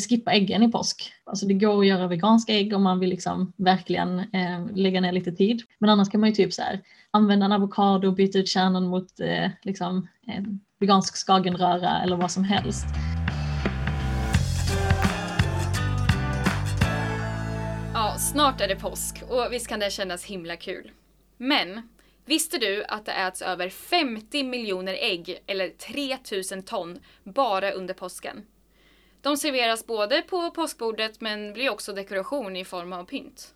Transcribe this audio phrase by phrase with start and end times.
[0.00, 1.12] skippa äggen i påsk.
[1.24, 5.12] Alltså det går att göra veganska ägg om man vill liksom verkligen eh, lägga ner
[5.12, 5.62] lite tid.
[5.78, 6.80] Men annars kan man ju typ så här,
[7.10, 10.42] använda en avokado och byta ut kärnan mot eh, liksom, eh,
[10.80, 12.86] vegansk skagenröra eller vad som helst.
[17.94, 20.90] Ja, snart är det påsk och visst kan det kännas himla kul.
[21.36, 21.82] Men
[22.28, 28.42] Visste du att det äts över 50 miljoner ägg, eller 3000 ton, bara under påsken?
[29.22, 33.54] De serveras både på påskbordet men blir också dekoration i form av pynt.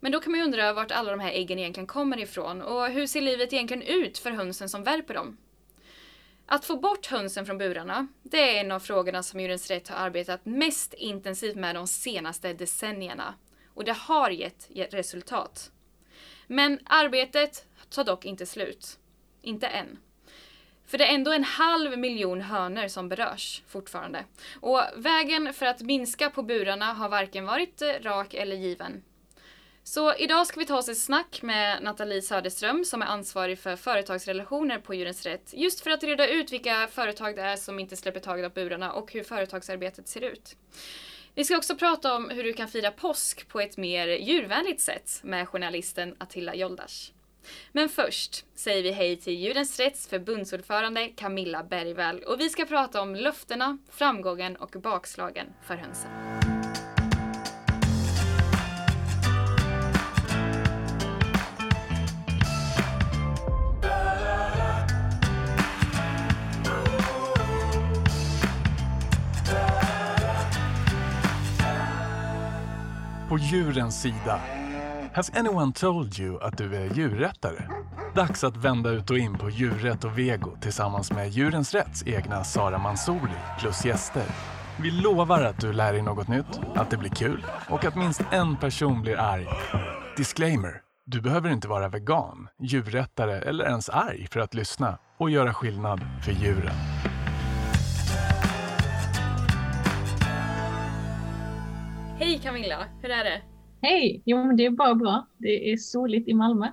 [0.00, 2.86] Men då kan man ju undra vart alla de här äggen egentligen kommer ifrån och
[2.86, 5.36] hur ser livet egentligen ut för hönsen som värper dem?
[6.46, 9.96] Att få bort hönsen från burarna, det är en av frågorna som Djurens Rätt har
[9.96, 13.34] arbetat mest intensivt med de senaste decennierna.
[13.74, 15.70] Och det har gett resultat.
[16.46, 18.98] Men arbetet tar dock inte slut.
[19.42, 19.98] Inte än.
[20.86, 24.24] För det är ändå en halv miljon hönor som berörs fortfarande.
[24.60, 29.02] Och vägen för att minska på burarna har varken varit eh, rak eller given.
[29.86, 33.76] Så idag ska vi ta oss ett snack med Nathalie Söderström som är ansvarig för
[33.76, 35.54] företagsrelationer på Djurens Rätt.
[35.54, 38.92] Just för att reda ut vilka företag det är som inte släpper taget av burarna
[38.92, 40.56] och hur företagsarbetet ser ut.
[41.34, 45.20] Vi ska också prata om hur du kan fira påsk på ett mer djurvänligt sätt
[45.22, 47.10] med journalisten Attila Joldash.
[47.72, 53.00] Men först säger vi hej till Djurens Rätts förbundsordförande Camilla Bergvall och vi ska prata
[53.00, 56.10] om löftena, framgången och bakslagen för hönsen.
[73.28, 74.63] På djurens sida
[75.14, 77.68] Has anyone told you att du är djurrättare?
[78.14, 82.44] Dags att vända ut och in på djurrätt och vego tillsammans med Djurens Rätts egna
[82.44, 84.22] Sara Mansouri plus gäster.
[84.82, 88.22] Vi lovar att du lär dig något nytt, att det blir kul och att minst
[88.30, 89.46] en person blir arg.
[90.16, 90.80] Disclaimer.
[91.06, 96.00] Du behöver inte vara vegan, djurrättare eller ens arg för att lyssna och göra skillnad
[96.24, 96.74] för djuren.
[102.18, 103.53] Hej Camilla, hur är det?
[103.84, 104.22] Hej!
[104.24, 105.26] Jo men det är bara bra.
[105.38, 106.68] Det är soligt i Malmö.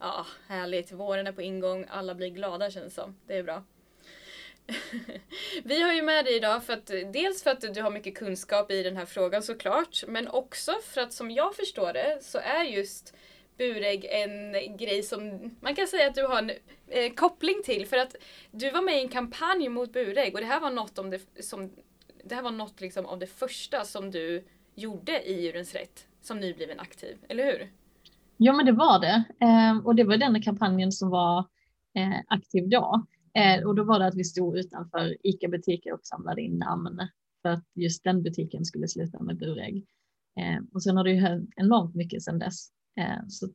[0.00, 0.92] Ja, härligt.
[0.92, 1.86] Våren är på ingång.
[1.88, 3.16] Alla blir glada känns som.
[3.26, 3.62] Det är bra.
[5.64, 8.70] Vi har ju med dig idag för att dels för att du har mycket kunskap
[8.70, 12.64] i den här frågan såklart, men också för att som jag förstår det så är
[12.64, 13.14] just
[13.56, 16.50] burägg en grej som man kan säga att du har en
[16.88, 18.16] eh, koppling till för att
[18.50, 21.20] du var med i en kampanj mot burägg och det här var något, om det,
[21.40, 21.72] som,
[22.24, 24.44] det här var något liksom av det första som du
[24.74, 27.72] gjorde i Djurens Rätt som nybliven aktiv, eller hur?
[28.36, 31.38] Ja men det var det eh, och det var den kampanjen som var
[31.94, 33.06] eh, aktiv då.
[33.34, 37.08] Eh, och då var det att vi stod utanför ICA-butiker och samlade in namn
[37.42, 39.86] för att just den butiken skulle sluta med burägg.
[40.40, 42.68] Eh, och sen har det ju hänt enormt mycket sedan dess.
[42.96, 43.48] Eh, så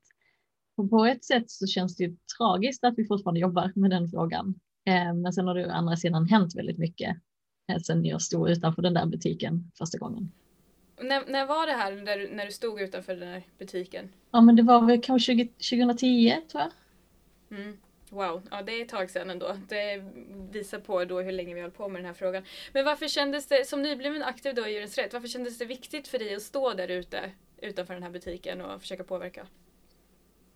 [0.89, 4.59] på ett sätt så känns det ju tragiskt att vi fortfarande jobbar med den frågan.
[4.85, 7.17] Eh, men sen har det ju å andra sidan hänt väldigt mycket
[7.71, 10.31] eh, sen jag stod utanför den där butiken första gången.
[11.01, 14.09] När, när var det här när du, när du stod utanför den här butiken?
[14.31, 16.71] Ja men det var väl kanske 20, 2010 tror jag.
[17.59, 17.77] Mm.
[18.09, 19.57] Wow, ja det är ett tag sedan ändå.
[19.69, 20.03] Det
[20.51, 22.43] visar på då hur länge vi har på med den här frågan.
[22.73, 26.07] Men varför kändes det, som nybliven aktiv då i Djurens Rätt, varför kändes det viktigt
[26.07, 27.31] för dig att stå där ute
[27.61, 29.47] utanför den här butiken och försöka påverka?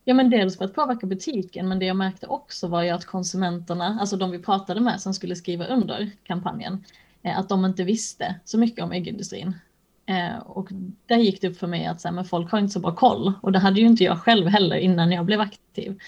[0.04, 3.06] Ja men dels för att påverka butiken men det jag märkte också var ju att
[3.06, 6.86] konsumenterna, alltså de vi pratade med som skulle skriva under kampanjen,
[7.22, 9.54] eh, att de inte visste så mycket om äggindustrin.
[10.06, 10.70] Eh, och
[11.06, 12.96] där gick det upp för mig att så här, men folk har inte så bra
[12.96, 16.00] koll och det hade ju inte jag själv heller innan jag blev aktiv.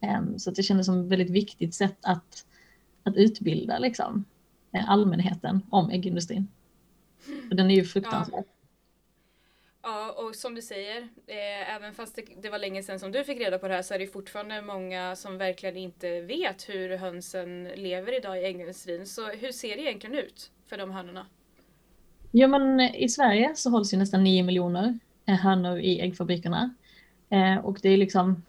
[0.00, 2.46] Eh, så det kändes som ett väldigt viktigt sätt att,
[3.02, 4.24] att utbilda liksom,
[4.72, 6.48] eh, allmänheten om äggindustrin.
[7.50, 8.44] Och den är ju fruktansvärd.
[8.46, 8.52] Ja.
[9.82, 13.24] Ja, och som du säger, eh, även fast det, det, var länge sedan som du
[13.24, 16.96] fick reda på det här så är det fortfarande många som verkligen inte vet hur
[16.96, 19.06] hönsen lever idag i äggindustrin.
[19.06, 21.26] Så hur ser det egentligen ut för de hönorna?
[22.30, 26.74] Ja, men eh, i Sverige så hålls ju nästan 9 miljoner eh, hönor i äggfabrikerna.
[27.30, 28.42] Eh, och det är liksom,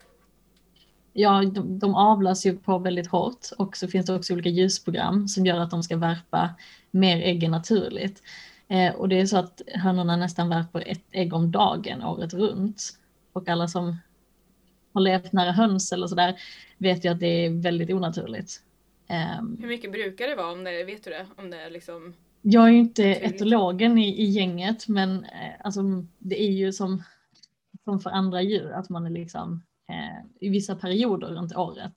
[1.13, 5.27] ja, de, de avlas ju på väldigt hårt och så finns det också olika ljusprogram
[5.27, 6.49] som gör att de ska värpa
[6.91, 8.23] mer ägg än naturligt.
[8.67, 12.81] Eh, och det är så att hönorna nästan värper ett ägg om dagen året runt.
[13.33, 13.97] Och alla som
[14.93, 16.41] har levt nära höns eller sådär
[16.77, 18.61] vet ju att det är väldigt onaturligt.
[19.07, 19.57] Ehm.
[19.61, 21.25] Hur mycket brukar det vara om det, vet du det?
[21.35, 25.81] Om det är liksom jag är ju inte etologen i, i gänget men eh, alltså,
[26.19, 27.03] det är ju som,
[27.83, 31.95] som för andra djur att man är liksom eh, i vissa perioder runt året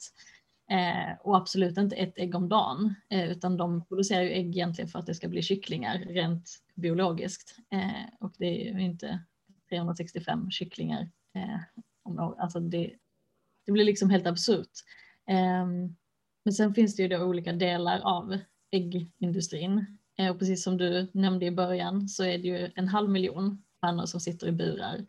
[0.72, 4.88] Eh, och absolut inte ett ägg om dagen, eh, utan de producerar ju ägg egentligen
[4.88, 7.56] för att det ska bli kycklingar rent biologiskt.
[7.70, 9.24] Eh, och det är ju inte
[9.68, 11.60] 365 kycklingar eh,
[12.02, 12.38] om året.
[12.38, 12.92] Alltså det,
[13.66, 14.70] det blir liksom helt absurt.
[15.26, 15.96] Ehm,
[16.44, 18.38] men sen finns det ju då olika delar av
[18.70, 19.98] äggindustrin.
[20.18, 23.62] Eh, och precis som du nämnde i början så är det ju en halv miljon
[23.82, 25.06] hönor som sitter i burar.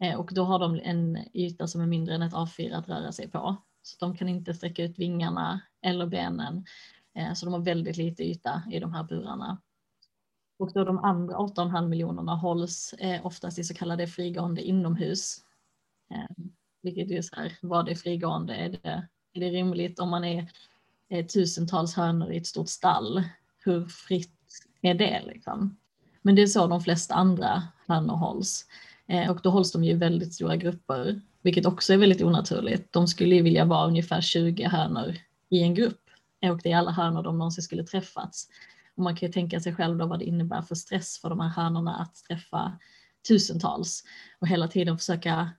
[0.00, 3.12] Eh, och då har de en yta som är mindre än ett A4 att röra
[3.12, 3.56] sig på.
[3.82, 6.64] Så de kan inte sträcka ut vingarna eller benen.
[7.14, 9.60] Eh, så de har väldigt lite yta i de här burarna.
[10.58, 15.36] Och då de andra 8,5 miljonerna hålls oftast i så kallade frigående inomhus.
[16.82, 18.54] Vilket är så här, vad är frigående?
[18.54, 23.22] Är det, är det rimligt om man är tusentals hönor i ett stort stall?
[23.64, 24.37] Hur fritt
[24.82, 25.76] är det liksom?
[26.22, 28.66] Men det är så de flesta andra hönor hålls.
[29.06, 32.92] Eh, och då hålls de ju i väldigt stora grupper, vilket också är väldigt onaturligt.
[32.92, 35.16] De skulle ju vilja vara ungefär 20 hönor
[35.48, 36.00] i en grupp
[36.42, 38.48] eh, och det är alla hönor de någonsin skulle träffats.
[38.96, 41.40] Och man kan ju tänka sig själv då vad det innebär för stress för de
[41.40, 42.78] här hönorna att träffa
[43.28, 44.04] tusentals
[44.38, 45.50] och hela tiden försöka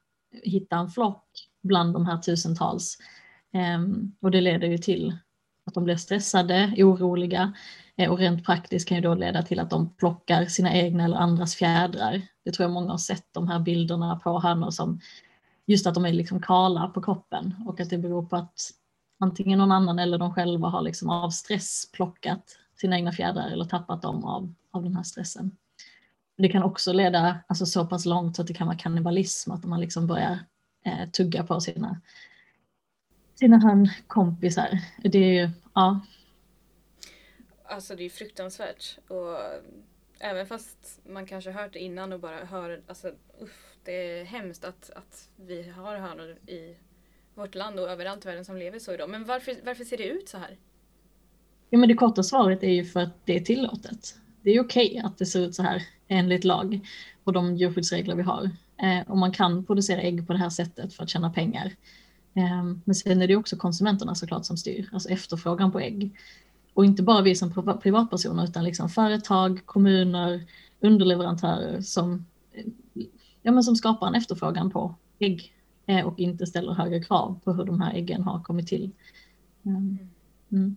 [0.43, 1.25] hitta en flock
[1.61, 2.97] bland de här tusentals.
[3.53, 5.17] Ehm, och det leder ju till
[5.69, 7.53] att de blir stressade, oroliga
[7.97, 11.17] eh, och rent praktiskt kan ju då leda till att de plockar sina egna eller
[11.17, 12.21] andras fjädrar.
[12.45, 14.99] Det tror jag många har sett de här bilderna på hönor som
[15.65, 18.71] just att de är liksom kala på kroppen och att det beror på att
[19.19, 22.43] antingen någon annan eller de själva har liksom av stress plockat
[22.81, 25.51] sina egna fjädrar eller tappat dem av, av den här stressen.
[26.37, 29.65] Det kan också leda alltså, så pass långt så att det kan vara kannibalism, att
[29.65, 30.39] man liksom börjar
[30.85, 32.01] eh, tugga på sina
[33.39, 34.79] sina handkompisar.
[35.03, 35.99] Det är ju, ja.
[37.63, 38.97] Alltså det är fruktansvärt.
[39.07, 39.37] Och
[40.19, 43.07] även fast man kanske hört det innan och bara hör, alltså
[43.39, 46.75] uff, det är hemskt att, att vi har hönor i
[47.35, 49.09] vårt land och överallt i världen som lever så idag.
[49.09, 50.57] Men varför, varför ser det ut så här?
[51.69, 54.15] Ja men det korta svaret är ju för att det är tillåtet.
[54.41, 56.79] Det är okej okay att det ser ut så här enligt lag
[57.23, 58.49] och de djurskyddsregler vi har.
[58.77, 61.73] Eh, och man kan producera ägg på det här sättet för att tjäna pengar.
[62.39, 66.11] Ehm, men sen är det också konsumenterna såklart som styr, alltså efterfrågan på ägg.
[66.73, 70.45] Och inte bara vi som privatpersoner utan liksom företag, kommuner,
[70.79, 72.25] underleverantörer som,
[73.41, 75.53] ja, men som skapar en efterfrågan på ägg
[75.85, 78.91] eh, och inte ställer högre krav på hur de här äggen har kommit till.
[79.63, 79.97] Ehm,
[80.51, 80.75] mm.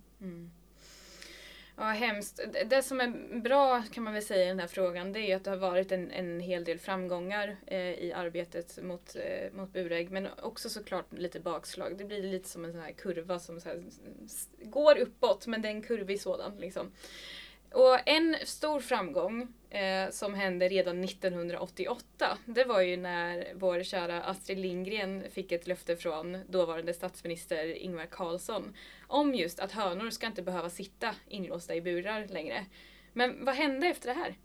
[1.83, 2.41] Ja, hemskt.
[2.67, 5.45] Det som är bra kan man väl säga i den här frågan det är att
[5.45, 10.11] det har varit en, en hel del framgångar eh, i arbetet mot, eh, mot burägg
[10.11, 11.99] men också såklart lite bakslag.
[11.99, 13.85] Det blir lite som en sån här kurva som så här,
[14.63, 16.57] går uppåt men det är en kurvig sådan.
[16.59, 16.93] Liksom.
[17.75, 24.23] Och en stor framgång eh, som hände redan 1988 det var ju när vår kära
[24.23, 28.63] Astrid Lindgren fick ett löfte från dåvarande statsminister Ingvar Carlsson
[29.07, 32.65] om just att hönor ska inte behöva sitta inlåsta i burar längre.
[33.13, 34.37] Men vad hände efter det här?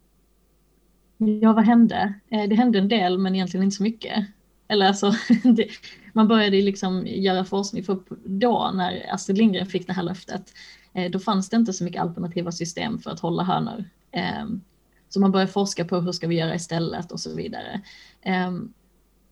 [1.41, 2.13] Ja, vad hände?
[2.29, 4.25] Eh, det hände en del men egentligen inte så mycket.
[4.67, 5.13] Eller alltså,
[5.43, 5.67] det,
[6.13, 10.53] man började liksom göra forskning för då när Astrid Lindgren fick det här löftet
[10.97, 13.83] Eh, då fanns det inte så mycket alternativa system för att hålla hönor.
[14.11, 14.61] Ehm,
[15.09, 17.81] så man började forska på hur ska vi göra istället och så vidare.
[18.21, 18.73] Ehm,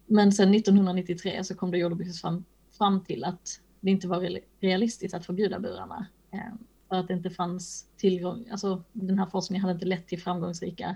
[0.05, 2.45] men sen 1993 så kom det jordbruket fram,
[2.77, 6.07] fram till att det inte var realistiskt att förbjuda burarna.
[6.31, 6.57] Ehm,
[6.89, 10.95] för att det inte fanns tillgång, alltså den här forskningen hade inte lett till framgångsrika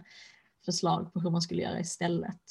[0.65, 2.41] förslag på hur man skulle göra istället.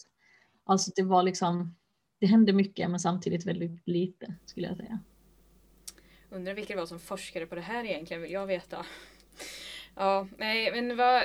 [0.64, 1.74] Alltså det var liksom,
[2.20, 4.98] det hände mycket men samtidigt väldigt lite skulle jag säga.
[6.30, 8.86] Undrar vilka det var som forskade på det här egentligen, vill jag veta.
[9.94, 11.22] Ja, nej men vad...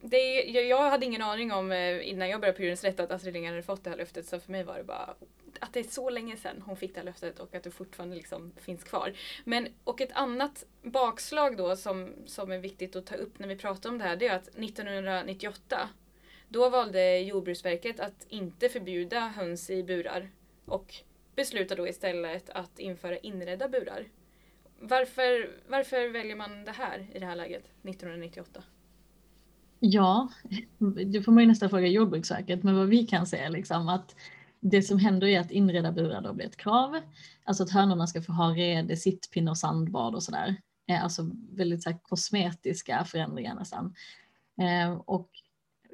[0.00, 3.32] Det, jag hade ingen aning om eh, innan jag började på Djurens Rätt att Astrid
[3.32, 5.14] Lindgren hade fått det här löftet så för mig var det bara
[5.60, 8.16] att det är så länge sedan hon fick det här löftet och att det fortfarande
[8.16, 9.12] liksom finns kvar.
[9.44, 13.56] Men, och ett annat bakslag då som, som är viktigt att ta upp när vi
[13.56, 15.88] pratar om det här det är att 1998
[16.48, 20.30] då valde Jordbruksverket att inte förbjuda höns i burar
[20.64, 20.94] och
[21.34, 24.06] beslutade då istället att införa inredda burar.
[24.84, 28.62] Varför, varför väljer man det här i det här läget 1998?
[29.80, 30.28] Ja,
[31.12, 34.16] det får man ju nästan fråga Jordbruksverket, men vad vi kan säga liksom att
[34.60, 37.00] det som händer är att inreda burar då blir ett krav.
[37.44, 40.56] Alltså att hönorna ska få ha rede, sittpinne och sandbad och sådär.
[40.88, 43.94] Eh, alltså väldigt så här, kosmetiska förändringar nästan.
[44.60, 45.30] Eh, och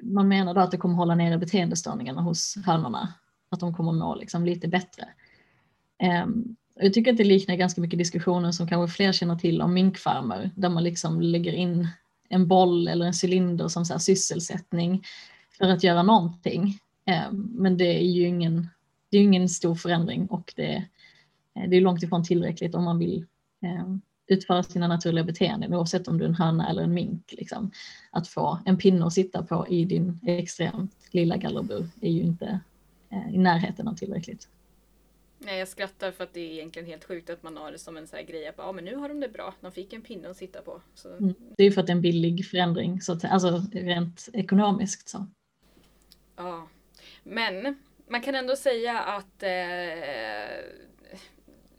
[0.01, 3.13] man menar då att det kommer hålla nere beteendestörningarna hos hönorna.
[3.49, 5.07] Att de kommer må liksom lite bättre.
[5.97, 9.73] Ehm, jag tycker att det liknar ganska mycket diskussioner som kanske fler känner till om
[9.73, 11.87] minkfarmer där man liksom lägger in
[12.29, 15.03] en boll eller en cylinder som så sysselsättning
[15.57, 16.79] för att göra någonting.
[17.05, 18.69] Ehm, men det är ju ingen,
[19.09, 20.75] det är ingen stor förändring och det,
[21.55, 23.25] eh, det är långt ifrån tillräckligt om man vill
[23.61, 27.33] ehm, utföra sina naturliga beteenden oavsett om du är en höna eller en mink.
[27.37, 27.71] Liksom.
[28.11, 32.59] Att få en pinne att sitta på i din extremt lilla gallerbur är ju inte
[33.09, 34.47] eh, i närheten av tillräckligt.
[35.41, 37.97] Nej, jag skrattar för att det är egentligen helt sjukt att man har det som
[37.97, 39.53] en sån här grej att ja, men nu har de det bra.
[39.61, 40.81] De fick en pinne att sitta på.
[40.93, 41.09] Så...
[41.09, 41.33] Mm.
[41.57, 45.09] Det är ju för att det är en billig förändring, så att, alltså rent ekonomiskt.
[45.09, 45.27] Så.
[46.35, 46.67] Ja,
[47.23, 49.49] men man kan ändå säga att eh,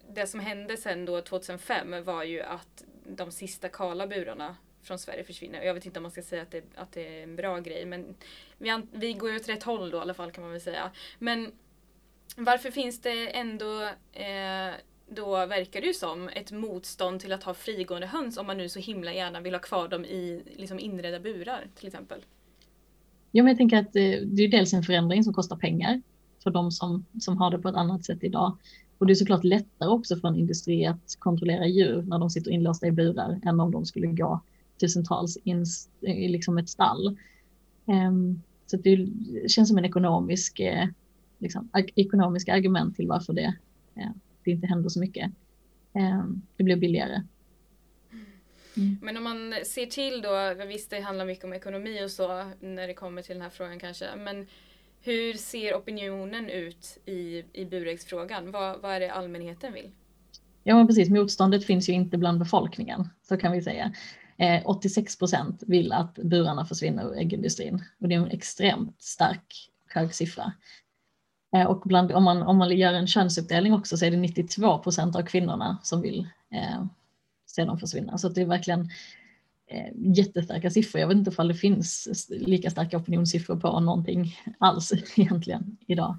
[0.07, 5.23] det som hände sen då 2005 var ju att de sista kala burarna från Sverige
[5.23, 5.61] försvinner.
[5.61, 7.85] Jag vet inte om man ska säga att det, att det är en bra grej
[7.85, 8.15] men
[8.57, 10.91] vi, vi går ju åt rätt håll då i alla fall kan man väl säga.
[11.19, 11.51] Men
[12.37, 13.81] varför finns det ändå
[14.13, 14.73] eh,
[15.15, 18.69] då verkar det ju som ett motstånd till att ha frigående höns om man nu
[18.69, 22.19] så himla gärna vill ha kvar dem i liksom inredda burar till exempel.
[23.31, 26.01] Ja, men jag tänker att eh, det, är dels en förändring som kostar pengar
[26.43, 28.57] för de som, som har det på ett annat sätt idag.
[28.97, 32.51] Och det är såklart lättare också för en industri att kontrollera djur när de sitter
[32.51, 34.41] inlåsta i burar än om de skulle gå
[34.79, 35.65] tusentals in
[36.01, 37.17] i eh, liksom ett stall.
[37.85, 39.07] Um, så det
[39.47, 40.87] känns som en ekonomisk, eh,
[41.41, 43.55] liksom, ekonomisk argument till varför det,
[43.95, 44.09] eh,
[44.43, 45.31] det inte händer så mycket.
[45.93, 47.21] Um, det blir billigare.
[48.77, 48.97] Mm.
[49.01, 52.87] Men om man ser till då, visst det handlar mycket om ekonomi och så när
[52.87, 54.47] det kommer till den här frågan kanske, men
[55.01, 58.51] hur ser opinionen ut i, i buräggsfrågan?
[58.51, 59.91] Vad, vad är det allmänheten vill?
[60.63, 61.09] Ja, men precis.
[61.09, 63.93] Motståndet finns ju inte bland befolkningen, så kan vi säga.
[64.37, 69.71] Eh, 86 procent vill att burarna försvinner ur äggindustrin och det är en extremt stark
[69.87, 70.53] hög siffra.
[71.55, 74.77] Eh, och bland, om, man, om man gör en könsuppdelning också så är det 92
[74.77, 76.85] procent av kvinnorna som vill eh,
[77.45, 78.17] se dem försvinna.
[78.17, 78.89] Så det är verkligen
[79.67, 81.01] eh, jättestarka siffror.
[81.01, 86.17] Jag vet inte om det finns lika starka opinionssiffror på någonting alls egentligen idag.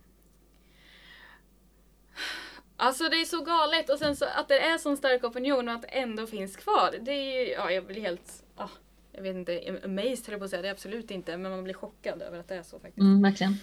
[2.76, 5.74] Alltså det är så galet och sen så att det är så stark opinion och
[5.74, 6.94] att det ändå finns kvar.
[7.02, 8.68] Det är ju, ja jag blir helt, ah,
[9.12, 11.64] jag vet inte, amazed höll jag på att säga, det är absolut inte, men man
[11.64, 12.98] blir chockad över att det är så faktiskt.
[12.98, 13.56] Mm, verkligen.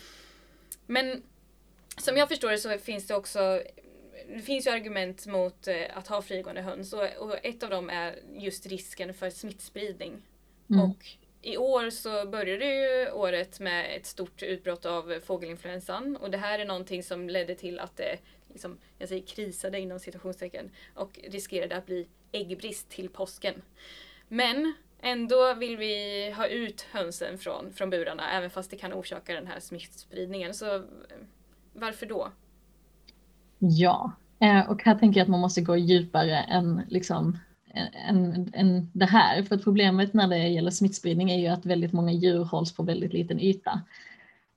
[0.86, 1.22] Men
[1.98, 3.62] som jag förstår det så finns det också
[4.36, 7.90] det finns ju argument mot eh, att ha frigående höns och, och, ett av dem
[7.90, 10.22] är just risken för smittspridning.
[10.70, 10.82] Mm.
[10.82, 11.06] Och
[11.42, 16.60] i år så började ju året med ett stort utbrott av fågelinfluensan och det här
[16.60, 18.18] är någonting som ledde till att det
[18.48, 23.62] liksom, jag säger krisade inom citationstecken och riskerade att bli äggbrist till påsken.
[24.28, 29.34] Men ändå vill vi ha ut hönsen från, från burarna även fast det kan orsaka
[29.34, 30.54] den här smittspridningen.
[30.54, 30.82] Så eh,
[31.74, 32.32] varför då?
[33.60, 37.38] Ja, eh, och här tänker jag att man måste gå djupare än liksom
[37.74, 39.44] eh, än, än det här.
[39.44, 43.14] För problemet när det gäller smittspridning är ju att väldigt många djur hålls på väldigt
[43.14, 43.82] liten yta.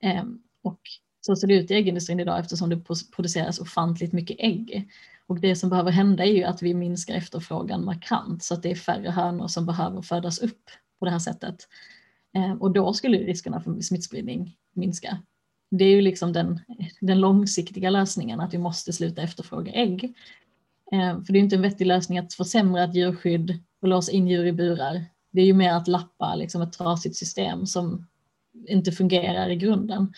[0.01, 0.81] Ehm, och
[1.21, 2.81] så ser det ut i äggindustrin idag eftersom det
[3.17, 4.91] produceras ofantligt mycket ägg.
[5.27, 8.71] Och det som behöver hända är ju att vi minskar efterfrågan markant så att det
[8.71, 11.57] är färre hönor som behöver födas upp på det här sättet.
[12.35, 15.19] Ehm, och då skulle riskerna för smittspridning minska
[15.73, 16.61] det är ju liksom den,
[17.01, 20.05] den långsiktiga lösningen att vi måste sluta efterfråga ägg.
[20.93, 24.29] Eh, för det är inte en vettig lösning att försämra ett djurskydd och låsa in
[24.29, 25.05] djur i burar.
[25.31, 28.07] Det är ju mer att lappa liksom ett trasigt system som
[28.69, 30.13] inte fungerar i grunden.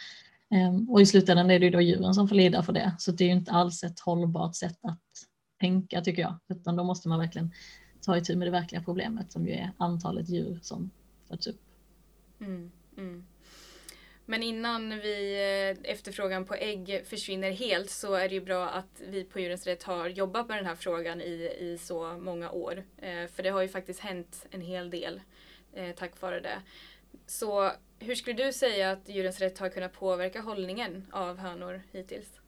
[0.51, 2.95] Eh, och i slutändan är det ju då djuren som får lida för det.
[2.99, 5.01] Så det är ju inte alls ett hållbart sätt att
[5.61, 6.35] tänka tycker jag.
[6.49, 7.53] Utan då måste man verkligen
[8.01, 10.91] ta itu med det verkliga problemet som ju är antalet djur som
[11.29, 11.61] föds upp.
[12.41, 12.71] Mm.
[14.27, 19.03] Men innan vi eh, efterfrågan på ägg försvinner helt så är det ju bra att
[19.09, 22.85] vi på Djurens Rätt har jobbat med den här frågan i, i så många år.
[22.99, 25.21] Eh, för det har ju faktiskt hänt en hel del
[25.75, 26.63] eh, tack vare det.
[27.27, 32.41] Så hur skulle du säga att Djurens Rätt har kunnat påverka hållningen av hönor hittills?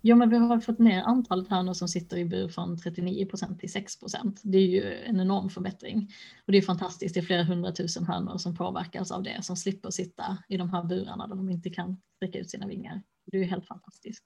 [0.00, 3.60] Jo, men vi har fått ner antalet hönor som sitter i bur från 39 procent
[3.60, 4.40] till 6 procent.
[4.44, 6.12] Det är ju en enorm förbättring
[6.46, 7.14] och det är fantastiskt.
[7.14, 10.84] Det är flera hundratusen hönor som påverkas av det som slipper sitta i de här
[10.84, 13.02] burarna där de inte kan sträcka ut sina vingar.
[13.26, 14.24] Det är ju helt fantastiskt.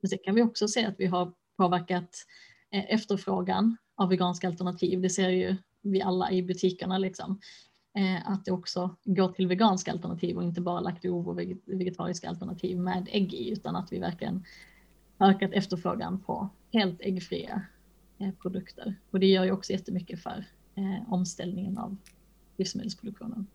[0.00, 2.16] Men sen kan vi också se att vi har påverkat
[2.70, 5.00] eh, efterfrågan av veganska alternativ.
[5.00, 7.40] Det ser ju vi alla i butikerna liksom.
[7.98, 12.78] Eh, att det också går till veganska alternativ och inte bara lakto och vegetariska alternativ
[12.78, 14.44] med ägg i utan att vi verkligen
[15.22, 17.62] ökat efterfrågan på helt äggfria
[18.18, 18.94] eh, produkter.
[19.10, 21.96] Och det gör ju också jättemycket för eh, omställningen av
[22.56, 23.46] livsmedelsproduktionen.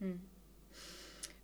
[0.00, 0.20] Mm.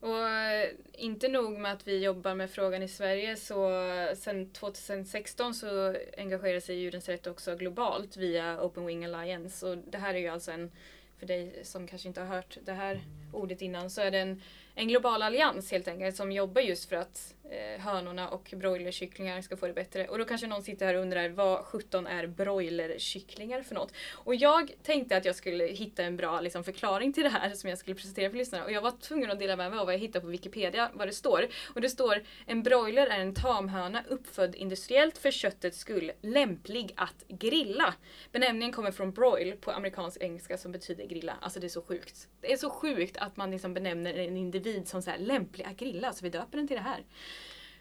[0.01, 3.71] Och eh, inte nog med att vi jobbar med frågan i Sverige så
[4.17, 9.99] sedan 2016 så engagerar sig Djurens Rätt också globalt via Open Wing Alliance och det
[9.99, 10.71] här är ju alltså en,
[11.19, 13.01] för dig som kanske inte har hört, det här
[13.33, 14.43] ordet innan så är det en,
[14.75, 19.57] en global allians helt enkelt som jobbar just för att eh, hönorna och broilerkycklingar ska
[19.57, 20.09] få det bättre.
[20.09, 23.93] Och då kanske någon sitter här och undrar vad 17 är broilerkycklingar för något?
[24.12, 27.71] Och jag tänkte att jag skulle hitta en bra liksom, förklaring till det här som
[27.71, 28.64] jag skulle presentera för lyssnarna.
[28.64, 31.09] Och jag var tvungen att dela med mig av vad jag hittade på Wikipedia, vad
[31.09, 31.49] det står.
[31.75, 37.25] Och det står en broiler är en tamhöna uppfödd industriellt för köttets skull, lämplig att
[37.29, 37.95] grilla.
[38.33, 41.37] Benämningen kommer från broil på amerikansk engelska som betyder grilla.
[41.41, 42.29] Alltså det är så sjukt.
[42.41, 45.76] Det är så sjukt att man liksom benämner en individ som så här, lämplig att
[45.76, 47.04] grilla, så vi döper den till det här.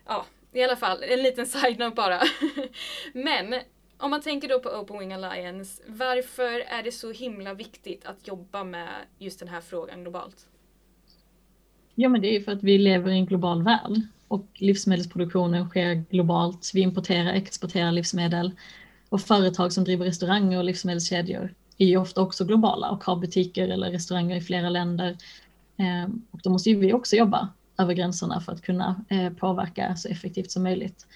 [0.05, 2.21] Ja, i alla fall, en liten side-note bara.
[3.13, 3.61] Men
[3.97, 8.27] om man tänker då på Open Wing Alliance, varför är det så himla viktigt att
[8.27, 10.47] jobba med just den här frågan globalt?
[11.95, 15.69] Ja, men det är ju för att vi lever i en global värld och livsmedelsproduktionen
[15.69, 16.71] sker globalt.
[16.73, 18.51] Vi importerar, exporterar livsmedel
[19.09, 23.67] och företag som driver restauranger och livsmedelskedjor är ju ofta också globala och har butiker
[23.67, 25.17] eller restauranger i flera länder.
[25.81, 29.95] Ehm, och då måste ju vi också jobba över gränserna för att kunna eh, påverka
[29.95, 31.07] så effektivt som möjligt.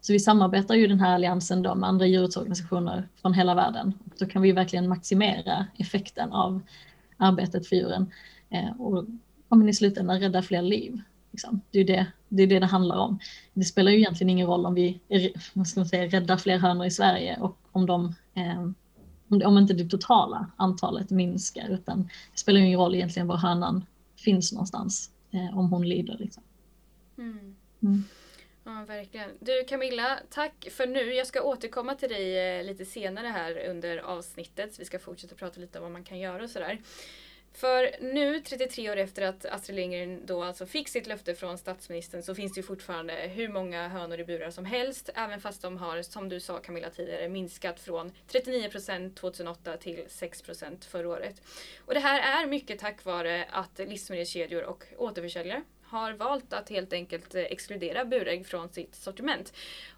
[0.00, 3.92] Så vi samarbetar ju den här alliansen då med andra djurrättsorganisationer från hela världen.
[4.04, 6.60] Och då kan vi verkligen maximera effekten av
[7.16, 8.12] arbetet för djuren
[8.50, 9.04] eh, och
[9.48, 11.00] om i slutändan rädda fler liv.
[11.30, 11.60] Liksom.
[11.70, 13.18] Det, är det, det är det det handlar om.
[13.54, 15.00] Det spelar ju egentligen ingen roll om vi
[15.52, 18.68] vad ska man säga, räddar fler hönor i Sverige och om de eh,
[19.46, 23.84] om inte det totala antalet minskar utan det spelar ingen roll egentligen var hönan
[24.22, 26.16] finns någonstans eh, om hon lider.
[26.18, 26.42] Liksom.
[27.18, 27.56] Mm.
[27.82, 28.04] Mm.
[28.64, 29.30] Ja, verkligen.
[29.40, 31.14] Du Camilla, tack för nu.
[31.14, 34.80] Jag ska återkomma till dig eh, lite senare här under avsnittet.
[34.80, 36.80] Vi ska fortsätta prata lite om vad man kan göra och sådär.
[37.54, 42.22] För nu, 33 år efter att Astrid Lindgren då alltså fick sitt löfte från statsministern
[42.22, 45.10] så finns det ju fortfarande hur många hönor i burar som helst.
[45.14, 50.04] Även fast de har, som du sa Camilla tidigare, minskat från 39 procent 2008 till
[50.08, 51.42] 6 procent förra året.
[51.86, 56.92] Och det här är mycket tack vare att livsmedelskedjor och återförsäljare har valt att helt
[56.92, 59.52] enkelt eh, exkludera burägg från sitt sortiment.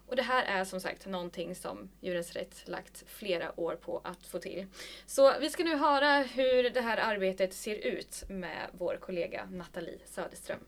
[0.07, 4.27] Och det här är som sagt någonting som Djurens Rätt lagt flera år på att
[4.27, 4.67] få till.
[5.05, 9.99] Så vi ska nu höra hur det här arbetet ser ut med vår kollega Nathalie
[10.05, 10.59] Söderström.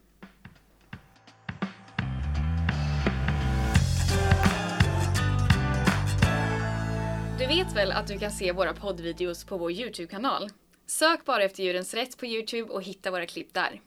[7.40, 10.50] Du vet väl att du kan se våra poddvideos på vår Youtube-kanal?
[10.86, 13.82] Sök bara efter Djurens Rätt på Youtube och hitta våra klipp där.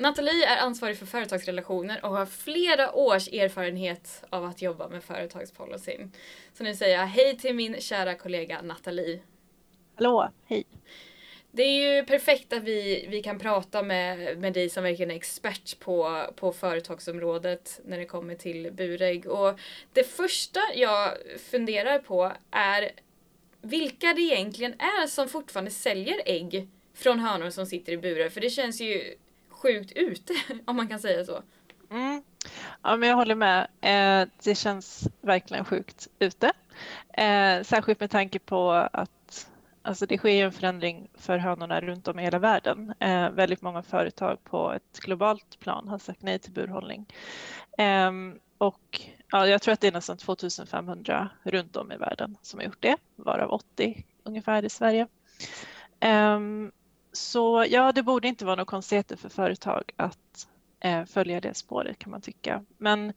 [0.00, 6.12] Nathalie är ansvarig för företagsrelationer och har flera års erfarenhet av att jobba med företagspolicyn.
[6.52, 9.20] Så nu säger jag hej till min kära kollega Nathalie.
[9.94, 10.64] Hallå, hej.
[11.50, 15.14] Det är ju perfekt att vi, vi kan prata med, med dig som verkligen är
[15.14, 19.26] expert på, på företagsområdet när det kommer till burägg.
[19.26, 19.60] Och
[19.92, 21.14] det första jag
[21.50, 22.90] funderar på är
[23.60, 28.28] vilka det egentligen är som fortfarande säljer ägg från hönor som sitter i burar.
[28.28, 29.14] För det känns ju
[29.58, 31.42] sjukt ute, om man kan säga så.
[31.90, 32.22] Mm.
[32.82, 33.68] Ja, men jag håller med.
[33.80, 36.52] Eh, det känns verkligen sjukt ute.
[37.12, 39.48] Eh, särskilt med tanke på att
[39.82, 42.94] alltså det sker en förändring för hönorna runt om i hela världen.
[42.98, 47.06] Eh, väldigt många företag på ett globalt plan har sagt nej till burhållning.
[47.78, 48.12] Eh,
[48.58, 52.64] och ja, jag tror att det är nästan 2500 runt om i världen som har
[52.64, 55.06] gjort det, varav 80 ungefär i Sverige.
[56.04, 56.72] Um,
[57.12, 60.48] så ja, det borde inte vara något konstigheter för företag att
[60.80, 62.64] eh, följa det spåret kan man tycka.
[62.78, 63.12] Men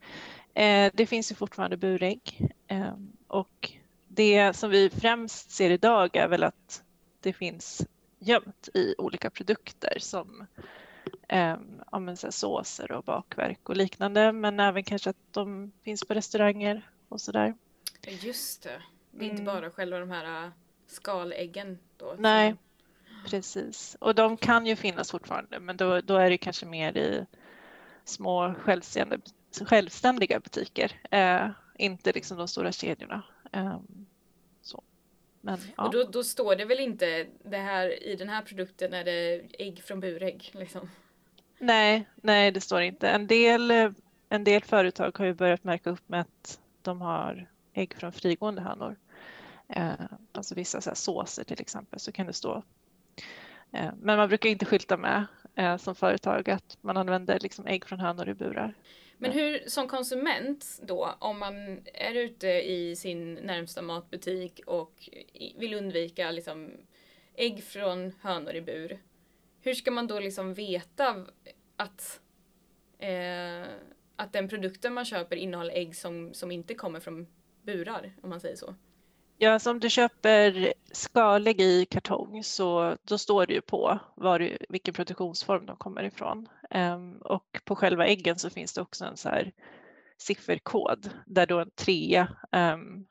[0.54, 2.94] eh, det finns ju fortfarande burägg eh,
[3.28, 3.72] och
[4.08, 6.84] det som vi främst ser idag är väl att
[7.20, 7.88] det finns
[8.20, 10.48] gömt i olika produkter som
[11.28, 11.58] eh,
[12.16, 17.22] så såser och bakverk och liknande men även kanske att de finns på restauranger och
[17.22, 17.54] sådär.
[18.08, 19.56] Just det, det är inte mm.
[19.56, 20.52] bara själva de här äh,
[20.88, 22.16] skaläggen då?
[22.20, 22.56] Nej,
[23.26, 27.26] Precis, och de kan ju finnas fortfarande men då, då är det kanske mer i
[28.04, 29.22] små självständiga,
[29.66, 33.24] självständiga butiker, eh, inte liksom de stora kedjorna.
[33.52, 33.80] Eh,
[34.62, 34.84] så.
[35.42, 35.86] Men, ja.
[35.86, 39.42] Och då, då, står det väl inte det här i den här produkten är det
[39.60, 40.52] ägg från burägg?
[40.54, 40.90] Liksom.
[41.60, 43.10] Nej, nej det står inte.
[43.10, 43.72] En del,
[44.30, 48.62] en del företag har ju börjat märka upp med att de har ägg från frigående
[48.62, 48.96] hönor.
[49.70, 49.92] Eh,
[50.32, 52.64] alltså vissa så såser till exempel så kan det stå
[53.74, 57.86] Eh, men man brukar inte skylta med eh, som företag att man använder liksom ägg
[57.86, 58.74] från hönor i burar.
[59.18, 65.10] Men hur som konsument då, om man är ute i sin närmsta matbutik och
[65.58, 66.72] vill undvika liksom
[67.36, 69.00] ägg från hönor i bur.
[69.62, 71.26] Hur ska man då liksom veta
[71.76, 72.22] att,
[73.00, 73.62] eh,
[74.16, 77.28] att den produkten man köper innehåller ägg som, som inte kommer från
[77.64, 78.76] burar, om man säger så?
[79.44, 84.58] Ja, så om du köper skalig i kartong så då står det ju på var,
[84.70, 86.48] vilken produktionsform de kommer ifrån.
[86.70, 89.52] Um, och på själva äggen så finns det också en så här
[90.18, 93.06] sifferkod där då en trea um,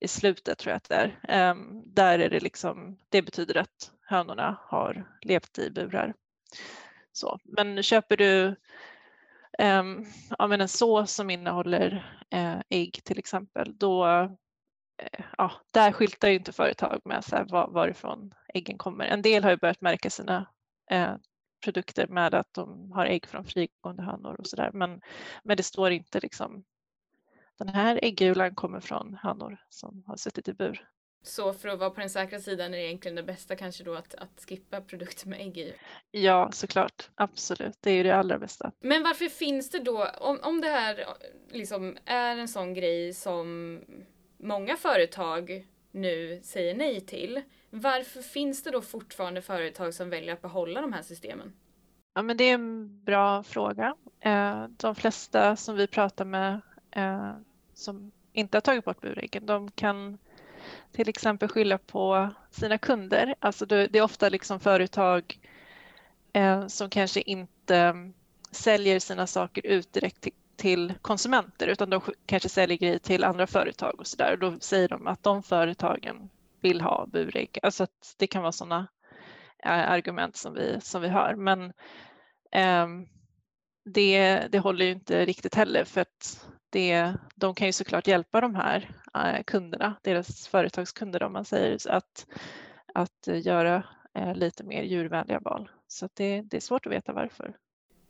[0.00, 0.94] i slutet tror jag att det
[1.28, 1.50] är.
[1.50, 6.14] Um, där är det liksom, det betyder att hönorna har levt i burar.
[7.12, 8.46] Så, men köper du
[9.58, 10.06] um,
[10.38, 14.28] ja, en sås som innehåller uh, ägg till exempel, då
[15.38, 19.04] ja, där skyltar ju inte företag med så här, var, varifrån äggen kommer.
[19.04, 20.46] En del har ju börjat märka sina
[20.92, 21.14] uh,
[21.64, 24.70] produkter med att de har ägg från frigående hönor och sådär.
[24.72, 25.00] Men,
[25.44, 26.64] men det står inte liksom
[27.58, 30.88] den här äggulan kommer från hönor som har suttit i bur.
[31.22, 33.94] Så för att vara på den säkra sidan är det egentligen det bästa kanske då
[33.94, 35.74] att, att skippa produkter med ägg i?
[36.10, 37.10] Ja, såklart.
[37.14, 37.78] Absolut.
[37.80, 38.72] Det är ju det allra bästa.
[38.80, 41.04] Men varför finns det då, om, om det här
[41.50, 43.80] liksom är en sån grej som
[44.42, 50.42] många företag nu säger nej till, varför finns det då fortfarande företag som väljer att
[50.42, 51.52] behålla de här systemen?
[52.14, 53.94] Ja, men det är en bra fråga.
[54.20, 57.32] Eh, de flesta som vi pratar med eh,
[57.74, 60.18] som inte har tagit bort burregeln, de kan
[60.92, 63.34] till exempel skylla på sina kunder.
[63.38, 65.38] Alltså det är ofta liksom företag
[66.32, 68.12] eh, som kanske inte mm,
[68.50, 73.46] säljer sina saker ut direkt till, till konsumenter utan de kanske säljer grejer till andra
[73.46, 74.32] företag och så där.
[74.32, 77.58] och Då säger de att de företagen vill ha burägg.
[77.62, 78.88] Alltså att det kan vara sådana
[79.64, 81.34] eh, argument som vi, som vi hör.
[81.34, 81.64] Men
[82.52, 82.86] eh,
[83.84, 88.40] det, det håller ju inte riktigt heller för att det, de kan ju såklart hjälpa
[88.40, 92.26] de här eh, kunderna, deras företagskunder om man säger, att,
[92.94, 95.70] att göra eh, lite mer djurvänliga val.
[95.86, 97.56] Så det, det är svårt att veta varför.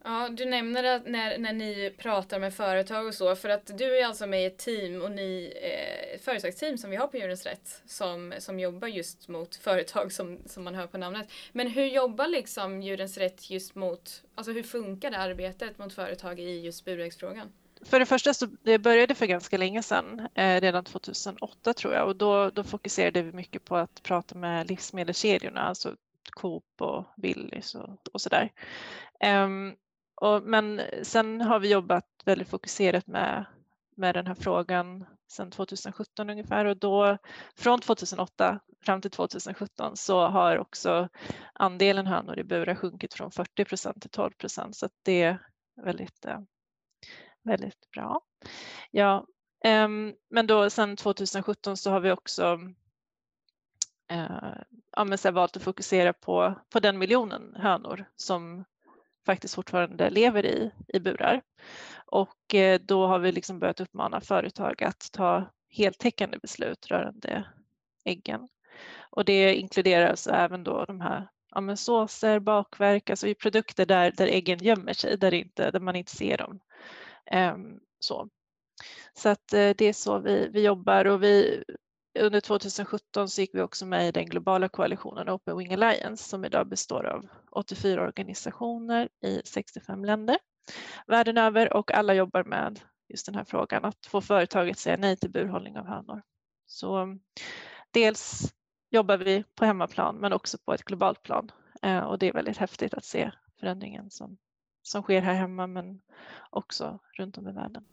[0.05, 3.99] Ja, du nämner att när, när ni pratar med företag och så, för att du
[3.99, 7.17] är alltså med i ett team och ni, eh, ett företagsteam som vi har på
[7.17, 11.33] Djurens Rätt som, som jobbar just mot företag som, som man hör på namnet.
[11.53, 16.41] Men hur jobbar liksom Djurens Rätt just mot, alltså hur funkar det arbetet mot företag
[16.41, 17.53] i just buräggsfrågan?
[17.83, 22.07] För det första så det började för ganska länge sedan, eh, redan 2008 tror jag,
[22.07, 25.95] och då, då fokuserade vi mycket på att prata med livsmedelskedjorna, alltså
[26.31, 28.53] Coop och Willys och, och sådär.
[29.25, 29.77] Um,
[30.21, 33.45] och, men sen har vi jobbat väldigt fokuserat med,
[33.97, 37.19] med den här frågan sedan 2017 ungefär och då
[37.57, 41.09] från 2008 fram till 2017 så har också
[41.53, 45.39] andelen hönor i burar sjunkit från 40 procent till 12 procent så det är
[45.85, 46.41] väldigt eh,
[47.43, 48.21] väldigt bra.
[48.91, 49.27] Ja,
[49.65, 52.55] um, men då sedan 2017 så har vi också
[54.13, 54.57] uh,
[54.97, 58.65] ja, men så valt att fokusera på, på den miljonen hönor som
[59.27, 61.43] faktiskt fortfarande lever i, i burar.
[62.07, 67.45] Och eh, då har vi liksom börjat uppmana företag att ta heltäckande beslut rörande
[68.05, 68.49] äggen.
[69.11, 73.87] Och det inkluderar alltså även då de här ja, men såser, bakverk, alltså i produkter
[73.87, 76.61] där, där äggen gömmer sig, där, inte, där man inte ser dem.
[77.55, 78.29] Um, så.
[79.15, 81.65] så att eh, det är så vi, vi jobbar och vi,
[82.19, 86.45] under 2017 så gick vi också med i den globala koalitionen Open Wing Alliance som
[86.45, 90.39] idag består av 84 organisationer i 65 länder
[91.07, 95.17] världen över och alla jobbar med just den här frågan att få företaget säga nej
[95.17, 96.23] till burhållning av hönor.
[96.67, 97.19] Så
[97.91, 98.55] dels
[98.91, 102.57] jobbar vi på hemmaplan men också på ett globalt plan eh, och det är väldigt
[102.57, 104.39] häftigt att se förändringen som,
[104.83, 106.01] som sker här hemma men
[106.51, 107.85] också runt om i världen.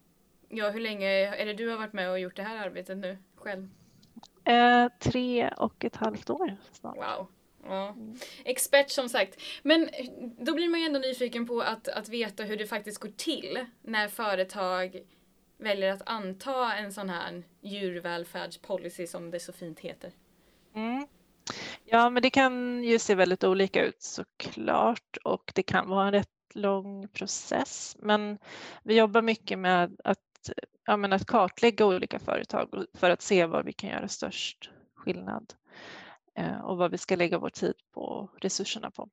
[0.48, 3.18] Ja, hur länge är det du har varit med och gjort det här arbetet nu
[3.36, 3.68] själv?
[4.48, 6.96] Eh, tre och ett halvt år snart.
[6.96, 7.26] Wow.
[7.64, 7.96] Ja.
[8.44, 9.40] Expert som sagt.
[9.62, 9.88] Men
[10.38, 13.66] då blir man ju ändå nyfiken på att, att veta hur det faktiskt går till
[13.82, 15.00] när företag
[15.58, 20.12] väljer att anta en sån här djurvälfärdspolicy som det så fint heter.
[20.74, 21.06] Mm.
[21.84, 26.12] Ja, men det kan ju se väldigt olika ut såklart och det kan vara en
[26.12, 27.96] rätt lång process.
[28.00, 28.38] Men
[28.82, 30.18] vi jobbar mycket med att,
[30.86, 35.54] ja, men att kartlägga olika företag för att se var vi kan göra störst skillnad
[36.38, 39.08] eh, och vad vi ska lägga vår tid på och resurserna på.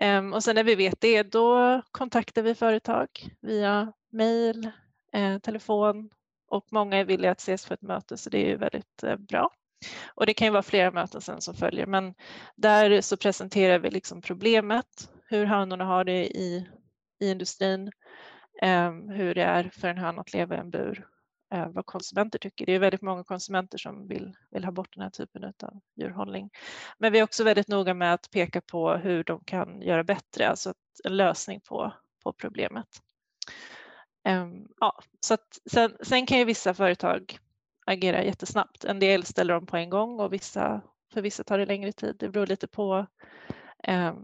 [0.00, 3.08] Ehm, och sen när vi vet det, då kontaktar vi företag
[3.40, 4.70] via mejl,
[5.12, 6.10] eh, telefon
[6.48, 9.16] och många är villiga att ses för ett möte så det är ju väldigt eh,
[9.16, 9.50] bra.
[10.14, 12.14] Och det kan ju vara flera möten sen som följer men
[12.56, 16.68] där så presenterar vi liksom problemet hur hönorna har det i,
[17.20, 17.90] i industrin,
[18.62, 21.06] Ehm, hur det är för en höna att leva i en bur,
[21.54, 22.66] ehm, vad konsumenter tycker.
[22.66, 26.50] Det är väldigt många konsumenter som vill, vill ha bort den här typen av djurhållning.
[26.98, 30.48] Men vi är också väldigt noga med att peka på hur de kan göra bättre,
[30.48, 31.92] alltså en lösning på,
[32.24, 32.88] på problemet.
[34.24, 37.38] Ehm, ja, så att, sen, sen, kan ju vissa företag
[37.86, 38.84] agera jättesnabbt.
[38.84, 40.80] En del ställer om på en gång och vissa,
[41.12, 42.16] för vissa tar det längre tid.
[42.18, 43.06] Det beror lite på
[43.84, 44.14] eh,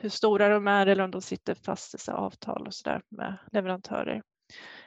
[0.00, 4.22] hur stora de är eller om de sitter fast i avtal och sådär med leverantörer.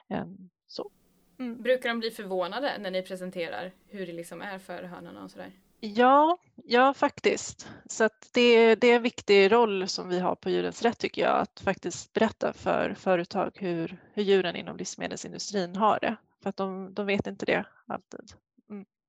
[0.10, 0.26] Eh,
[0.68, 0.92] så.
[1.40, 1.62] Mm.
[1.62, 5.52] Brukar de bli förvånade när ni presenterar hur det liksom är för hönorna och sådär?
[5.80, 7.70] Ja, ja faktiskt.
[7.86, 11.40] Så det, det är en viktig roll som vi har på Djurens Rätt tycker jag,
[11.40, 16.16] att faktiskt berätta för företag hur, hur djuren inom livsmedelsindustrin har det.
[16.44, 18.34] För att de, de vet inte det alltid.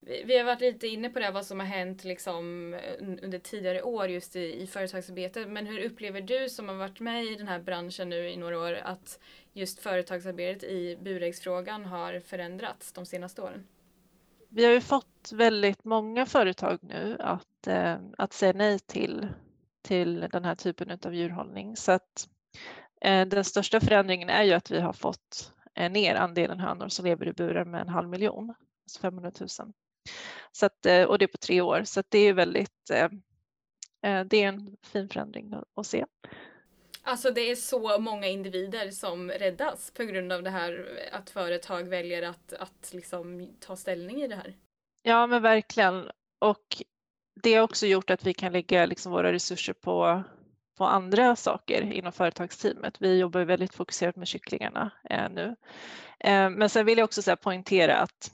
[0.06, 2.34] Vi har varit lite inne på det, vad som har hänt liksom
[3.22, 5.48] under tidigare år just i, i företagsarbetet.
[5.48, 8.58] Men hur upplever du som har varit med i den här branschen nu i några
[8.58, 9.18] år att
[9.52, 13.66] just företagsarbetet i buräggsfrågan har förändrats de senaste åren?
[14.48, 19.28] Vi har ju fått väldigt många företag nu att, eh, att säga nej till,
[19.82, 21.76] till den här typen av djurhållning.
[21.76, 22.28] Så att,
[23.00, 27.04] eh, den största förändringen är ju att vi har fått eh, ner andelen hönor som
[27.04, 29.72] lever i burar med en halv miljon, alltså 500 000.
[30.52, 33.04] Så att, eh, och det är på tre år, så det är väldigt eh,
[34.04, 36.04] eh, det är en fin förändring att se.
[37.02, 41.88] Alltså det är så många individer som räddas på grund av det här att företag
[41.88, 44.56] väljer att, att liksom ta ställning i det här.
[45.02, 46.10] Ja men verkligen.
[46.38, 46.82] Och
[47.42, 50.22] det har också gjort att vi kan lägga liksom våra resurser på,
[50.78, 52.94] på andra saker inom företagsteamet.
[52.98, 55.56] Vi jobbar väldigt fokuserat med kycklingarna eh, nu.
[56.20, 58.32] Eh, men sen vill jag också så poängtera att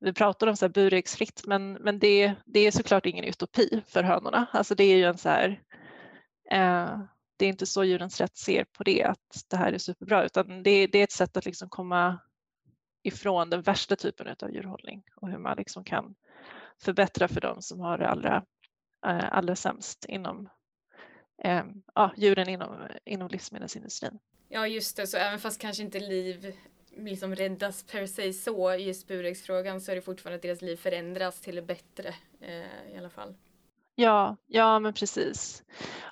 [0.00, 4.02] vi pratar om så här buräggsfritt men, men det, det är såklart ingen utopi för
[4.02, 4.46] hönorna.
[4.52, 5.62] Alltså det är ju en så här
[6.50, 7.00] eh,
[7.40, 10.62] det är inte så Djurens Rätt ser på det, att det här är superbra, utan
[10.62, 12.18] det, det är ett sätt att liksom komma
[13.02, 16.14] ifrån den värsta typen av djurhållning och hur man liksom kan
[16.82, 18.44] förbättra för dem som har det allra,
[19.06, 20.48] eh, allra sämst inom
[21.44, 24.18] eh, ja, djuren inom, inom livsmedelsindustrin.
[24.48, 26.56] Ja just det, så även fast kanske inte liv
[26.96, 31.40] liksom räddas per se så i just så är det fortfarande att deras liv förändras
[31.40, 33.34] till det bättre eh, i alla fall.
[33.94, 35.62] Ja, ja men precis.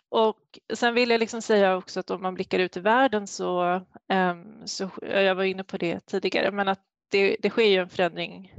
[0.08, 3.74] Och sen vill jag liksom säga också att om man blickar ut i världen så,
[4.12, 7.88] um, så jag var inne på det tidigare, men att det, det sker ju en
[7.88, 8.54] förändring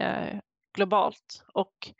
[0.00, 0.40] uh,
[0.74, 1.90] globalt och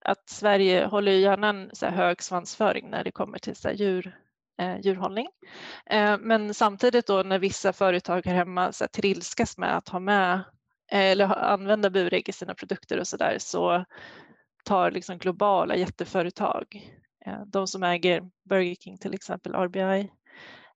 [0.00, 4.18] att Sverige håller gärna en så hög svansföring när det kommer till så djur,
[4.58, 5.26] Eh, djurhållning.
[5.86, 9.98] Eh, men samtidigt då när vissa företag här hemma så här, trilskas med att ha
[10.00, 10.34] med
[10.92, 13.84] eh, eller använda burägg i sina produkter och så där så
[14.64, 16.90] tar liksom globala jätteföretag,
[17.46, 20.10] de som äger Burger King till exempel, RBI,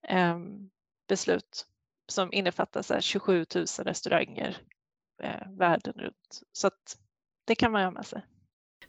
[0.09, 0.71] ehm,
[1.09, 1.67] beslut
[2.09, 4.57] som innefattar 27 000 restauranger
[5.59, 6.43] världen runt.
[6.53, 6.97] Så att
[7.45, 8.23] det kan man ha med sig.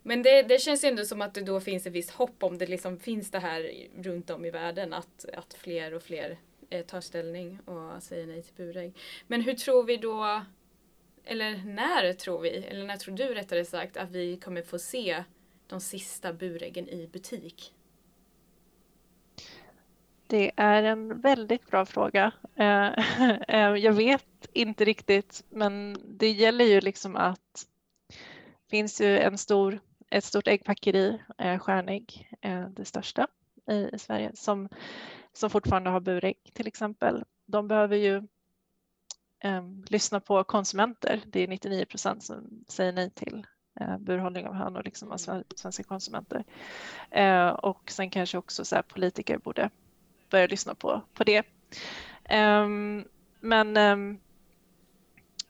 [0.04, 2.68] Men det, det känns ändå som att det då finns ett visst hopp om det
[2.68, 6.38] liksom finns det här runt om i världen att, att fler och fler
[6.70, 8.98] eh, tar ställning och säger nej till burägg.
[9.28, 10.42] Men hur tror vi då
[11.30, 15.24] eller när tror vi, eller när tror du rättare sagt, att vi kommer få se
[15.68, 17.74] de sista buräggen i butik?
[20.28, 22.32] Det är en väldigt bra fråga.
[22.56, 22.88] Eh,
[23.48, 27.68] eh, jag vet inte riktigt, men det gäller ju liksom att
[28.70, 29.80] finns ju en stor,
[30.10, 33.28] ett stort äggpackeri, eh, Stjärnägg, eh, det största
[33.68, 34.70] i Sverige, som,
[35.34, 37.24] som fortfarande har burägg till exempel.
[37.46, 38.16] De behöver ju
[39.40, 41.22] eh, lyssna på konsumenter.
[41.26, 43.48] Det är 99 procent som säger nej till
[43.80, 45.18] eh, burhållning av hönor liksom av
[45.56, 46.44] svenska konsumenter.
[47.12, 49.70] Eh, och sen kanske också så här, politiker borde
[50.30, 51.44] börja lyssna på, på det.
[52.24, 53.06] Ehm,
[53.40, 54.20] men ehm,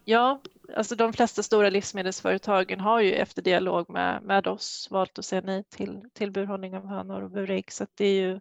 [0.10, 0.41] ja,
[0.76, 5.41] alltså de flesta stora livsmedelsföretagen har ju efter dialog med, med oss valt att säga
[5.45, 8.39] nej till, till burhållning av hönor och burägg så det är ju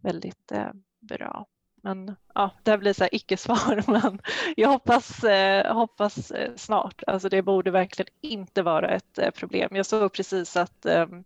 [0.00, 1.46] väldigt eh, bra.
[1.82, 3.84] Men ja, det blir så här icke-svar.
[3.90, 4.20] Men
[4.56, 7.02] jag hoppas, eh, hoppas eh, snart.
[7.06, 9.76] Alltså det borde verkligen inte vara ett eh, problem.
[9.76, 11.22] Jag såg precis att ehm, eh,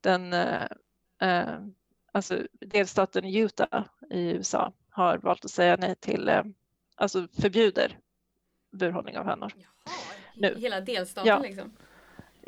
[0.00, 1.58] den eh,
[2.12, 6.42] alltså delstaten Utah i USA har valt att säga nej till, eh,
[6.96, 7.98] alltså förbjuder
[8.70, 9.52] burhållning av hönor.
[9.56, 9.94] Jaha,
[10.34, 10.54] nu.
[10.58, 11.38] Hela delstaten ja.
[11.38, 11.72] liksom?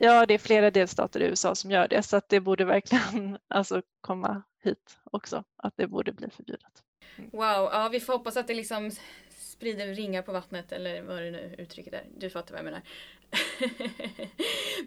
[0.02, 3.38] Ja, det är flera delstater i USA som gör det så att det borde verkligen
[3.48, 6.82] alltså komma hit också, att det borde bli förbjudet.
[7.16, 8.90] Wow, ja vi får hoppas att det liksom
[9.28, 12.04] sprider ringar på vattnet eller vad det nu uttrycket är.
[12.16, 12.82] Du fattar vad jag menar.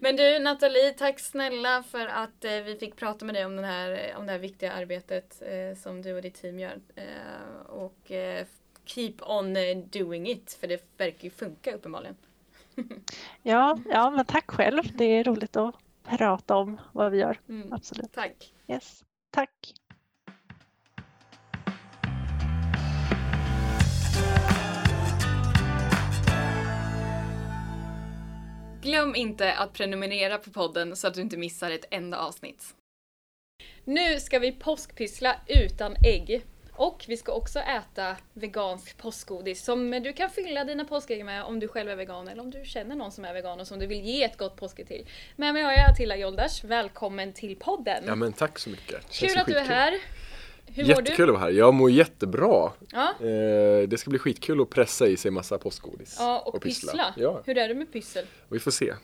[0.00, 3.64] Men du Nathalie, tack snälla för att eh, vi fick prata med dig om, den
[3.64, 6.80] här, om det här viktiga arbetet eh, som du och ditt team gör.
[6.96, 8.10] Eh, och
[8.84, 12.16] keep on eh, doing it, för det verkar ju funka uppenbarligen.
[13.42, 14.82] ja, ja, men tack själv.
[14.96, 17.40] Det är roligt att prata om vad vi gör.
[17.48, 17.72] Mm.
[17.72, 18.12] Absolut.
[18.12, 18.52] Tack.
[18.68, 19.04] Yes.
[19.30, 19.74] Tack.
[28.84, 32.74] glöm inte att prenumerera på podden så att du inte missar ett enda avsnitt.
[33.84, 36.44] Nu ska vi påskpyssla utan ägg.
[36.76, 41.60] Och vi ska också äta vegansk påskgodis som du kan fylla dina påskägg med om
[41.60, 43.86] du själv är vegan eller om du känner någon som är vegan och som du
[43.86, 45.06] vill ge ett gott påskägg till.
[45.36, 48.04] Med mig har jag Attila Joldash, välkommen till podden!
[48.06, 49.10] Ja men tack så mycket.
[49.10, 49.94] Kul att du är här!
[50.66, 51.50] Hur mår Jättekul att vara här.
[51.50, 52.72] Jag mår jättebra.
[52.92, 53.14] Ja.
[53.20, 56.16] Eh, det ska bli skitkul att pressa i sig massa påskgodis.
[56.18, 57.14] Ja, och, pyssla.
[57.16, 58.24] Ja, Hur är det med pyssel?
[58.48, 58.94] vi får se.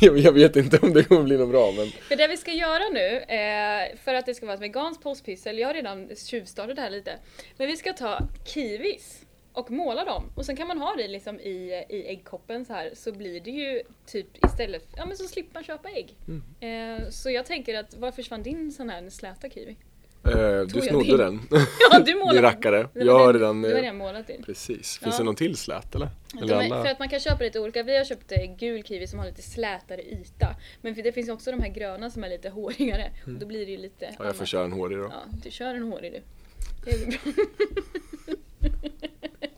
[0.00, 2.52] Jag jag vet inte om det kommer bli något bra men För det vi ska
[2.52, 6.76] göra nu, eh, för att det ska vara ett veganskt påskpyssel, jag har redan tjuvstartat
[6.76, 7.18] det här lite,
[7.56, 11.40] men vi ska ta kiwis och måla dem och sen kan man ha det liksom
[11.40, 15.54] i, i äggkoppen så här så blir det ju typ istället, ja men så slipper
[15.54, 16.16] man köpa ägg.
[16.28, 17.00] Mm.
[17.00, 19.76] Eh, så jag tänker att var försvann din sån här släta kiwi?
[20.24, 21.40] Eh, du snodde den.
[21.90, 22.36] Ja du målade!
[22.36, 22.88] Din rackare.
[22.92, 23.62] Det var Jag har den- redan...
[23.62, 24.42] Du har eh, redan målat din.
[24.42, 24.98] Precis.
[24.98, 25.18] Finns Ja.
[25.18, 26.08] det någon till slät eller?
[26.42, 26.82] Eller är, alla?
[26.84, 29.26] för att man kan köpa lite olika, vi har köpt eh, gul kiwi som har
[29.26, 30.46] lite slätare yta.
[30.82, 33.10] Men det finns också de här gröna som är lite hårigare.
[33.26, 34.16] Och då blir det ju lite Mm.
[34.18, 34.48] Ja, jag får annat.
[34.48, 35.04] köra en hårig då.
[35.04, 36.20] Ja, du kör en hårig du.
[36.84, 37.44] Det är bra.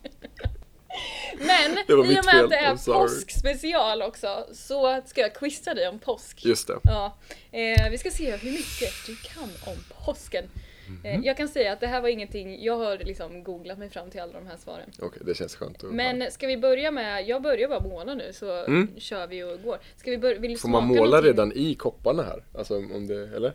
[1.37, 2.43] Men Det var i och med fel.
[2.43, 6.45] att det är påskspecial också så ska jag quizza dig om påsk.
[6.45, 6.79] Just det.
[6.83, 7.17] Ja,
[7.51, 10.45] eh, vi ska se hur mycket du kan om påsken.
[10.87, 11.05] Mhm.
[11.05, 14.09] Eh, jag kan säga att det här var ingenting, jag har liksom googlat mig fram
[14.09, 14.89] till alla de här svaren.
[15.01, 15.91] Okej, det känns skönt att höra.
[15.93, 18.87] Men ska vi börja med, jag börjar bara måla nu så Mm.
[18.97, 19.77] kör vi och går.
[19.97, 21.27] Ska vi börja, vill du Får man måla någonting?
[21.27, 22.43] redan i kopparna här?
[22.57, 23.53] Alltså om det, eller?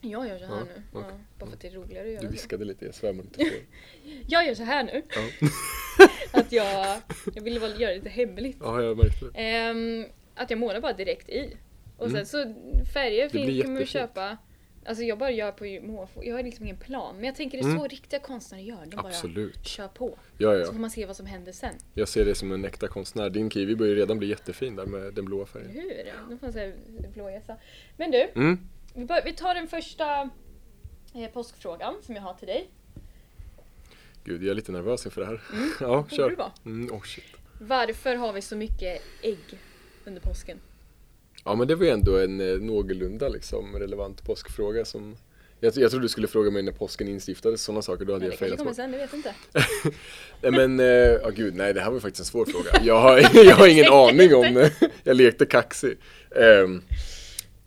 [0.00, 0.82] Jag gör så här Ja, nu.
[0.92, 1.04] Ja,
[1.38, 2.32] bara för att det är roligare att göra Du så.
[2.32, 3.48] viskade lite, jag svär man inte får.
[4.28, 5.02] Jag gör så här nu.
[5.14, 5.48] Ja.
[6.40, 7.00] Att jag,
[7.34, 8.56] jag ville bara göra det lite hemligt.
[8.60, 9.38] ja, jag märkte det.
[9.40, 11.56] Ehm, att jag målar bara direkt i.
[11.96, 12.16] Och Mm.
[12.16, 12.54] sen så
[12.94, 14.36] färger finns, kan man köpa.
[14.84, 16.24] Alltså jag bara gör på måfå.
[16.24, 17.14] Jag har liksom ingen plan.
[17.16, 18.86] Men jag tänker det är så riktiga konstnärer gör.
[18.86, 19.66] De bara Absolut.
[19.66, 20.18] kör på.
[20.38, 20.66] Ja, Så ja.
[20.66, 21.74] får man se vad som händer sen.
[21.94, 23.30] Jag ser det som en äkta konstnär.
[23.30, 25.70] Din kiwi börjar redan bli jättefin där med den blåa färgen.
[25.70, 26.12] hur?
[26.30, 26.72] Nu får man säga
[27.14, 27.56] blåjäsa.
[27.96, 28.58] Men du, Mm.
[28.98, 30.30] Vi, bör, vi tar den första
[31.14, 32.70] eh, påskfrågan som jag har till dig.
[34.24, 35.40] Gud, jag är lite nervös inför det här.
[35.80, 36.50] Ja, Borde du kör.
[36.64, 37.24] Mm, oh shit.
[37.60, 39.58] Varför har vi så mycket ägg
[40.04, 40.60] under påsken?
[41.44, 45.16] Ja, men det var ju ändå en eh, någorlunda liksom relevant påskfråga som
[45.60, 48.30] jag, jag trodde du skulle fråga mig när påsken instiftades, sådana saker, då hade det
[48.30, 48.76] jag kanske failat kommer bort.
[48.76, 49.34] sen, det vet inte.
[50.42, 50.78] Nej men,
[51.22, 52.70] ja oh, gud, nej det här var faktiskt en svår fråga.
[52.82, 54.72] Jag har, jag har ingen aning om det.
[55.04, 55.98] Jag lekte kaxig.
[56.30, 56.82] Um,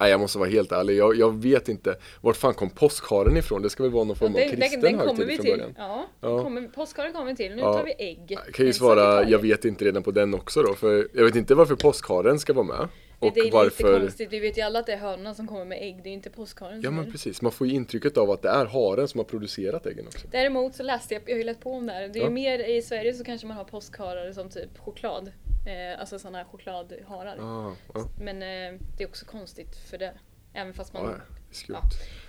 [0.02, 1.96] nej, jag måste vara helt ärlig, jag, jag vet inte.
[2.22, 3.62] Vart fan kom påskharen ifrån?
[3.62, 5.52] Det ska väl vara någon form av den, kristen den, den kommer vi till.
[5.52, 5.74] början.
[5.78, 6.44] Ja, Ja.
[6.44, 7.56] Kommer, påskharen kommer vi till.
[7.56, 7.74] Nu Ja.
[7.74, 8.26] tar vi ägg.
[8.28, 11.36] Jag kan ju svara, jag vet inte redan på den också då, för jag vet
[11.36, 12.88] inte varför påskharen ska vara med.
[13.22, 14.00] Och det är lite varför...
[14.00, 16.14] konstigt, vi vet ju alla att det är hönorna som kommer med ägg, det är
[16.14, 19.18] inte påskharen Ja men precis, man får ju intrycket av att det är haren som
[19.18, 20.28] har producerat äggen också.
[20.32, 22.30] Däremot så läste jag, jag har ju läst på om det här, det är Ja.
[22.30, 25.32] mer i Sverige så kanske man har påskharar som typ choklad.
[25.68, 27.38] Eh, alltså sådana här chokladharar.
[27.40, 30.14] Ah, ja, Men eh, det är också konstigt för det.
[30.54, 31.04] Även fast man...
[31.06, 31.78] ja, är skumt.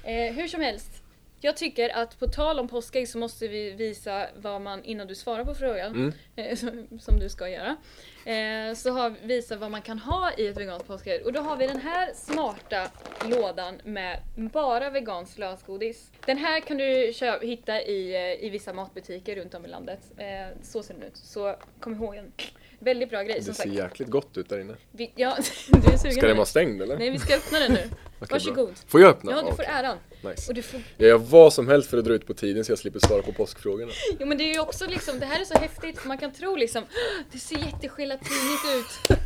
[0.05, 1.02] Eh, hur som helst.
[1.44, 5.14] Jag tycker att på tal om påskägg så måste vi visa vad man, innan du
[5.14, 6.12] svarar på frågan, Mm.
[6.37, 7.76] eh, som, som du ska göra,
[8.24, 11.26] eh, så har visa vad man kan ha i ett veganskt påskägg.
[11.26, 12.90] Och då har vi den här smarta
[13.28, 16.11] lådan med bara veganskt lösgodis.
[16.26, 20.00] Den här kan du köpa, hitta i, eh, i vissa matbutiker runt om i landet.
[20.16, 20.26] Eh,
[20.62, 21.16] så ser den ut.
[21.16, 22.33] Så kom ihåg den.
[22.78, 23.74] Väldigt bra grej Det som ser sagt.
[23.74, 24.74] jäkligt gott ut där inne.
[24.90, 25.37] Vi, ja,
[25.68, 26.98] du är sugen Ska den vara stängd eller?
[26.98, 27.81] Nej, vi ska öppna den nu.
[28.22, 28.66] Okej, Varsågod.
[28.66, 28.74] bra.
[28.87, 29.30] Får jag öppna?
[29.32, 29.66] Ja, du får okej.
[29.68, 29.96] äran.
[30.24, 30.48] Nice.
[30.50, 32.72] Och du får Jag gör vad som helst för att dra ut på tiden så
[32.72, 33.92] jag slipper svara på påskfrågorna.
[34.20, 36.32] Jo men det är ju också liksom, det här är så häftigt för man kan
[36.32, 39.18] tro liksom, "Åh, det ser jättegelatinigt ut.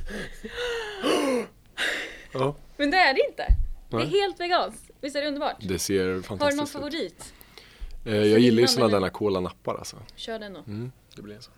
[2.33, 2.55] Ja.
[2.77, 3.47] Men det är det inte.
[3.91, 4.91] Det är helt veganskt.
[5.01, 5.57] Visst är det underbart?
[5.61, 6.69] Det ser Har du någon fantastiskt ut.
[6.71, 7.35] favorit?
[8.07, 9.97] Eh, jag gillar ju sådana där kola-nappar alltså.
[10.17, 10.59] Kör den då.
[10.67, 11.55] Mm, det blir en sån.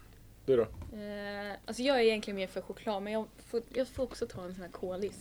[0.47, 0.63] Du då?
[0.63, 4.45] Eh, alltså jag är egentligen mer för choklad men jag får, jag får också ta
[4.45, 5.17] en sån här kolis.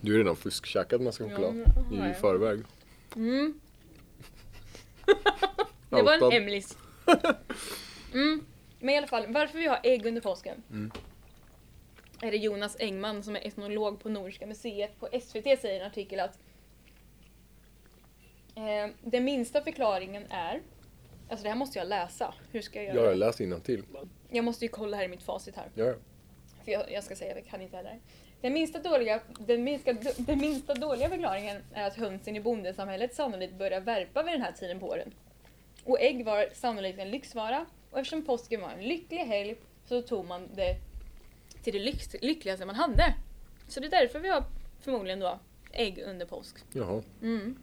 [0.00, 1.54] Du är redan fuskkäkat massa Ja, choklad
[1.98, 2.18] har i jag.
[2.20, 2.60] förväg.
[3.16, 3.60] Mm.
[5.90, 6.78] Det var en hemlis.
[8.14, 8.44] Mm.
[8.80, 10.62] Men i alla fall, varför vi har ägg under påsken?
[10.70, 10.90] Mm.
[12.20, 15.86] Är det Jonas Engman som är etnolog på Nordiska museet på SVT säger i en
[15.86, 16.38] artikel att
[18.54, 20.60] eh, den minsta förklaringen är
[21.30, 22.34] Alltså det här måste jag läsa.
[22.52, 22.96] Hur ska jag göra?
[22.96, 23.16] Jag har det?
[23.16, 23.84] läst innantill.
[24.30, 25.68] Jag måste ju kolla här i mitt facit här.
[25.74, 25.94] Ja, ja.
[26.64, 28.00] För jag, jag ska säga, jag kan inte heller.
[28.40, 33.58] Den minsta, dåliga, den, minsta, den minsta dåliga förklaringen är att hönsen i bondesamhället sannolikt
[33.58, 35.10] börjar värpa vid den här tiden på åren.
[35.84, 39.56] Och ägg var sannolikt en lyxvara och eftersom påsken var en lycklig helg
[39.88, 40.76] så tog man det
[41.62, 43.14] till det lyx, lyckligaste man hade.
[43.68, 44.44] Så det är därför vi har
[44.80, 45.38] förmodligen då
[45.72, 46.56] ägg under påsk.
[46.72, 47.02] Jaha.
[47.22, 47.56] Mm.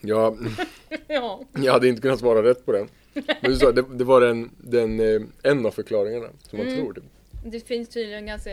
[0.00, 0.36] Ja,
[1.06, 1.40] ja.
[1.64, 2.88] jag hade inte kunnat svara rätt på den.
[3.14, 6.78] Men du sa, det, det var den, den, eh, en av förklaringarna som man Mm.
[6.80, 6.92] tror.
[6.94, 7.04] Typ.
[7.44, 8.50] Det finns tydligen ganska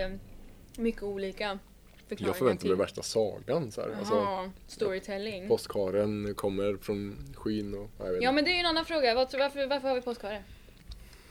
[0.77, 1.59] mycket olika
[2.07, 2.79] förklaringar Jag förväntar mig till.
[2.79, 3.95] värsta sagan så här.
[3.99, 5.47] Alltså, storytelling.
[5.47, 8.85] Postkaren kommer från skyn och ja, jag vet Ja men det är ju en annan
[8.85, 9.15] fråga.
[9.15, 10.43] Varför, varför, har vi påskhare?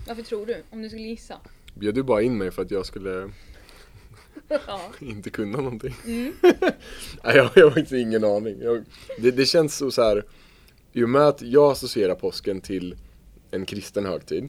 [0.08, 0.62] Varför tror du?
[0.70, 1.36] Om du skulle gissa.
[1.74, 3.30] Bjöd du bara in mig för att jag skulle
[5.00, 5.94] inte kunna någonting?
[6.06, 6.32] Mm.
[7.24, 8.60] Nej, jag, jag har faktiskt ingen aning.
[8.60, 8.84] Jag,
[9.18, 10.24] det, det känns så, så här.
[10.92, 12.96] I och med att jag associerar påsken till
[13.50, 14.48] en kristen högtid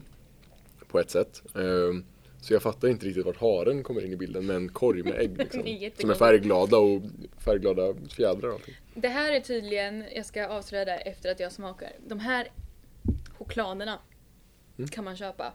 [0.88, 1.42] på ett sätt.
[1.54, 2.04] ehm,
[2.42, 5.20] så jag fattar inte riktigt vart haren kommer in i bilden med en korg med
[5.20, 7.02] ägg liksom, är Som är färgglada och
[7.38, 8.74] färgglada fjädrar och allting.
[8.94, 11.92] Det här är tydligen, jag ska avslöja det efter att jag smakar.
[12.06, 12.48] De här
[13.38, 13.98] chokladerna
[14.78, 14.88] Mm.
[14.88, 15.52] kan man köpa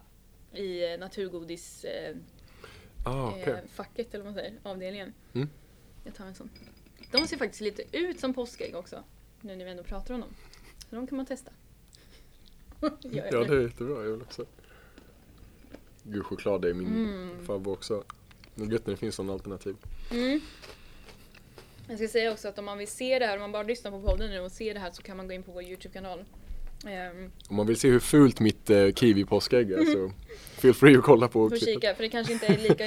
[0.53, 2.15] i eh, naturgodis eh,
[3.05, 5.13] Ah, eh, facket eller vad man säger, avdelningen.
[5.33, 5.49] Mm.
[6.03, 6.49] Jag tar en sån.
[7.11, 9.03] De ser faktiskt lite ut som påskägg också.
[9.41, 10.29] Nu när vi ändå pratar om dem.
[10.89, 11.51] Så de kan man testa.
[12.81, 13.09] Ja det?
[13.47, 14.45] det är jättebra, jag vill också.
[16.07, 17.45] Gud choklad är min Mm.
[17.45, 18.03] favorit också.
[18.55, 19.75] Men gött när det finns sådana alternativ.
[20.11, 20.39] Mm.
[21.87, 23.91] Jag ska säga också att om man vill se det här, om man bara lyssnar
[23.91, 26.25] på podden nu och ser det här så kan man gå in på vår Youtube-kanal.
[26.87, 30.11] Ehm, Om man vill se hur fult mitt eh, kiwi-påskägg är så
[30.61, 32.83] feel free att kolla på Får kika, för det kanske inte är lika,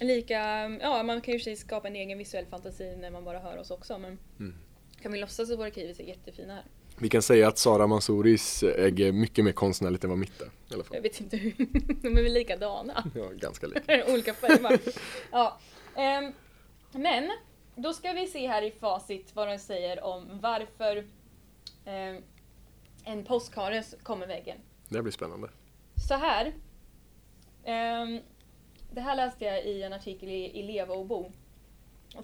[0.00, 0.38] lika,
[0.82, 3.98] ja man kan ju skapa en egen visuell fantasi när man bara hör oss också
[3.98, 4.54] men Mm.
[5.02, 6.64] kan vi låtsas att våra kiwis är jättefina här?
[6.98, 10.46] Vi kan säga att Sara Mansouris ägg är mycket mer konstnärligt än vad mitt är.
[10.46, 10.96] I alla fall.
[10.96, 11.54] Jag vet inte hur,
[12.02, 13.04] de är väl likadana?
[13.14, 14.04] Ja, ganska lika.
[14.12, 14.80] Olika färger.
[15.32, 15.58] Ja.
[15.96, 16.32] ehm,
[16.92, 17.30] men,
[17.76, 21.04] då ska vi se här i facit vad de säger om varför
[21.84, 22.22] ehm,
[23.04, 24.58] en påskhare kommer väggen.
[24.88, 25.48] Det blir spännande.
[26.08, 26.54] Så här.
[27.64, 28.20] ehm,
[28.92, 31.32] det här läste jag i en artikel i, i Leva och Bo.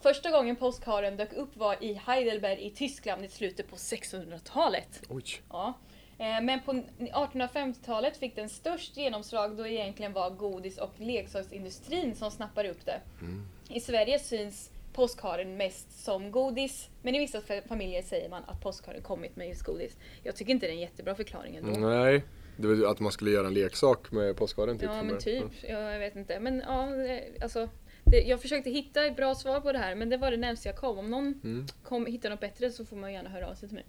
[0.03, 5.03] Första gången påskharen dök upp var i Heidelberg i Tyskland i slutet på 1600-talet.
[5.09, 5.25] Oj.
[5.51, 5.75] Ja.
[6.19, 12.15] Eh, Men på 1850-talet fick den störst genomslag då det egentligen var godis och leksaksindustrin
[12.15, 13.01] som snappade upp det.
[13.21, 13.47] Mm.
[13.69, 18.61] I Sverige syns påskharen mest som godis, men i vissa fa- familjer säger man att
[18.63, 19.97] påskharen kommit med just godis.
[20.23, 21.81] Jag tycker inte det är en jättebra förklaring ändå.
[21.89, 22.25] Nej,
[22.57, 24.91] det var att man skulle göra en leksak med påskharen typ.
[24.93, 26.41] Ja men typ, ja, jag vet inte.
[26.41, 27.69] Men ja, det- alltså.
[28.05, 30.69] Det, jag försökte hitta ett bra svar på det här men det var det närmaste
[30.69, 30.99] jag kom.
[30.99, 31.67] Om någon Mm.
[31.83, 33.87] kom, hittar något bättre så får man gärna höra av sig till mig.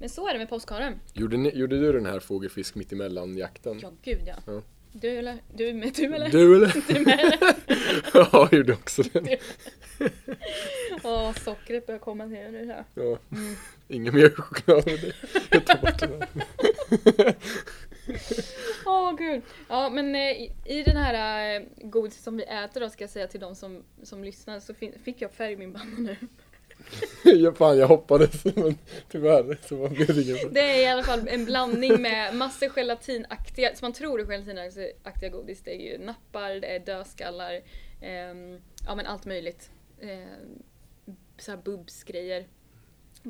[0.00, 1.00] Men så är det med påskharen.
[1.14, 3.78] Gjorde, ni, gjorde du den här fågelfisk mitt emellan jakten?
[3.82, 4.34] Ja gud ja.
[4.46, 4.62] Ja.
[4.92, 5.38] Du eller?
[5.56, 5.92] Du med?
[5.94, 6.28] Du eller?
[6.28, 6.72] Du eller?
[6.94, 7.54] Du med eller?
[8.14, 9.28] ja, jag gjorde också den.
[11.02, 12.84] Åh, sockret börjar komma det här.
[12.94, 13.18] Ja.
[13.32, 13.54] Mm.
[13.88, 15.12] Ingen mer choklad med det.
[15.50, 16.24] Jag tar bort den
[18.86, 19.42] Åh gud.
[19.68, 20.30] Ja men eh,
[20.64, 23.84] i, den här eh, godiset som vi äter då ska jag säga till de som,
[24.02, 26.16] som lyssnar så fin- fick jag färg i min panna nu.
[27.24, 28.78] Ja, fan, jag hoppades men
[29.10, 33.74] tyvärr så blev det ingen Det är i alla fall en blandning med massor gelatinaktiga,
[33.74, 35.62] som man tror är gelatinaktiga godis.
[35.62, 37.60] Det är ju nappar, det är dödskallar,
[38.02, 39.70] ehm, ja men allt möjligt.
[40.00, 40.62] Ehm,
[41.38, 42.46] så här bubs-grejer.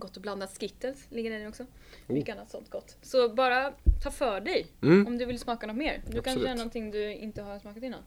[0.01, 0.47] Gott att blanda.
[0.47, 1.67] Skittles ligger där också.
[2.07, 2.97] Mycket annat sånt gott.
[3.03, 3.73] Så bara
[4.03, 5.07] ta för dig Mm.
[5.07, 6.03] om du vill smaka något mer.
[6.11, 8.03] Du kanske är någonting du inte har smakat innan.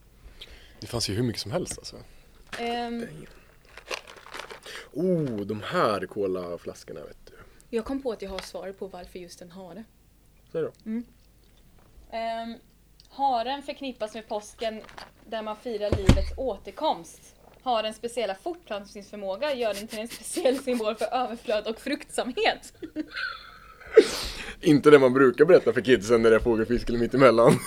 [0.79, 1.97] Det fanns ju hur mycket som helst alltså.
[2.59, 3.05] Ehm,
[4.93, 7.33] Oh, de här colaflaskorna vet du.
[7.77, 9.83] jag kom på att jag har svar på varför just en hare.
[10.51, 10.71] Säg då.
[10.85, 11.05] Um,
[13.09, 14.81] haren förknippas med påsken
[15.29, 17.35] där man firar livets återkomst.
[17.63, 22.73] Harens speciella fortplantningsförmåga gör den till en speciell symbol för överflöd och fruktsamhet.
[24.61, 27.59] Inte det man brukar berätta för kidsen när det är fågelfisk eller mittemellan.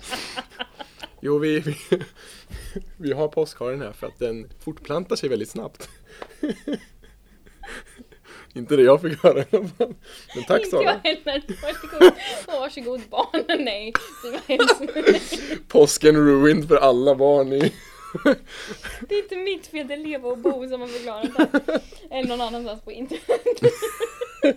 [1.20, 1.76] jo, vi, vi,
[2.96, 5.88] vi har påskharen här för att den fortplantar sig väldigt snabbt.
[8.54, 9.94] Inte det jag fick höra i alla fall.
[10.34, 11.00] Men tack Inte jag Sara.
[11.04, 11.42] heller.
[11.62, 12.12] Varsågod,
[12.46, 13.64] varsågod barnen.
[13.64, 13.92] Nej,
[14.22, 15.42] det var hemskt.
[15.68, 17.72] Påsken ruined för alla barn i...
[19.08, 21.80] Det är inte mitt fel, det är Leva och Bo som har förklarat det.
[22.10, 23.22] Eller någon annanstans på internet.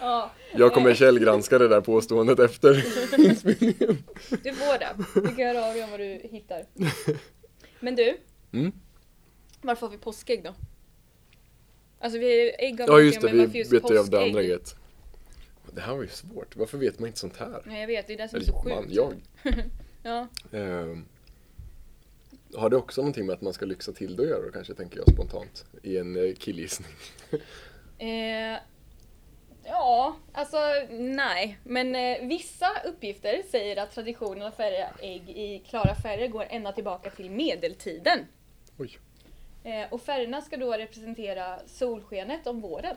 [0.00, 2.74] Ja, Jag kommer källgranska det där påståendet efter
[3.24, 4.04] inspelningen.
[4.42, 4.96] du får det.
[5.14, 6.64] Du kan höra av dig om vad du hittar.
[7.80, 8.16] Men du,
[8.52, 8.72] Mm.
[9.60, 10.54] varför har vi påskägg då?
[12.00, 14.76] Alltså vi är ägg av Ja just det, vi betar ju av det andra ägget.
[15.72, 17.62] Det här var ju svårt, varför vet man inte sånt här?
[17.64, 18.94] Nej jag vet, det är det som är så Eller man, sjukt.
[18.94, 19.14] jag.
[20.02, 20.26] Ja.
[20.58, 21.04] Ehm,
[22.54, 24.98] har det också någonting med att man ska lyxa till det att göra kanske, tänker
[24.98, 25.64] jag spontant.
[25.82, 26.92] I en eh, killgissning.
[27.98, 28.58] Eh,
[29.64, 30.58] ja, alltså
[30.90, 31.58] nej.
[31.64, 36.72] Men eh, vissa uppgifter säger att traditionen att färga ägg i klara färger går ända
[36.72, 38.26] tillbaka till medeltiden.
[38.78, 38.98] Oj.
[39.64, 42.96] Eh, och färgerna ska då representera solskenet om våren.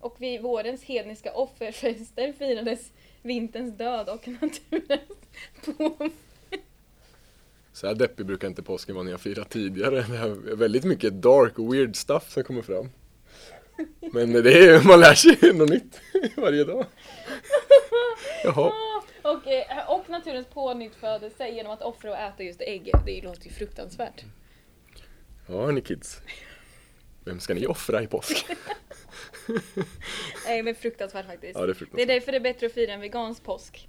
[0.00, 5.08] Och vid vårens hedniska offerfester firades vinterns död och naturens
[5.64, 6.10] på.
[7.72, 9.94] Så här deppig brukar inte påsken vara när jag firar tidigare.
[10.10, 12.90] Det är väldigt mycket dark weird stuff som kommer fram.
[14.12, 16.00] Men det är, man lär sig något nytt
[16.36, 16.86] varje dag.
[18.44, 18.72] Jaha.
[19.22, 19.42] Och,
[19.88, 22.90] och naturens pånyttfödelse genom att offra och äta just ägg.
[23.06, 24.24] Det låter ju fruktansvärt.
[25.46, 26.20] Ja, hörni kids.
[27.24, 28.46] Vem ska ni offra i påsk?
[30.46, 31.54] Nej men fruktansvärt faktiskt.
[31.54, 32.08] Ja, det är Det är fruktansvärt.
[32.08, 33.88] därför det är bättre att fira en vegansk påsk.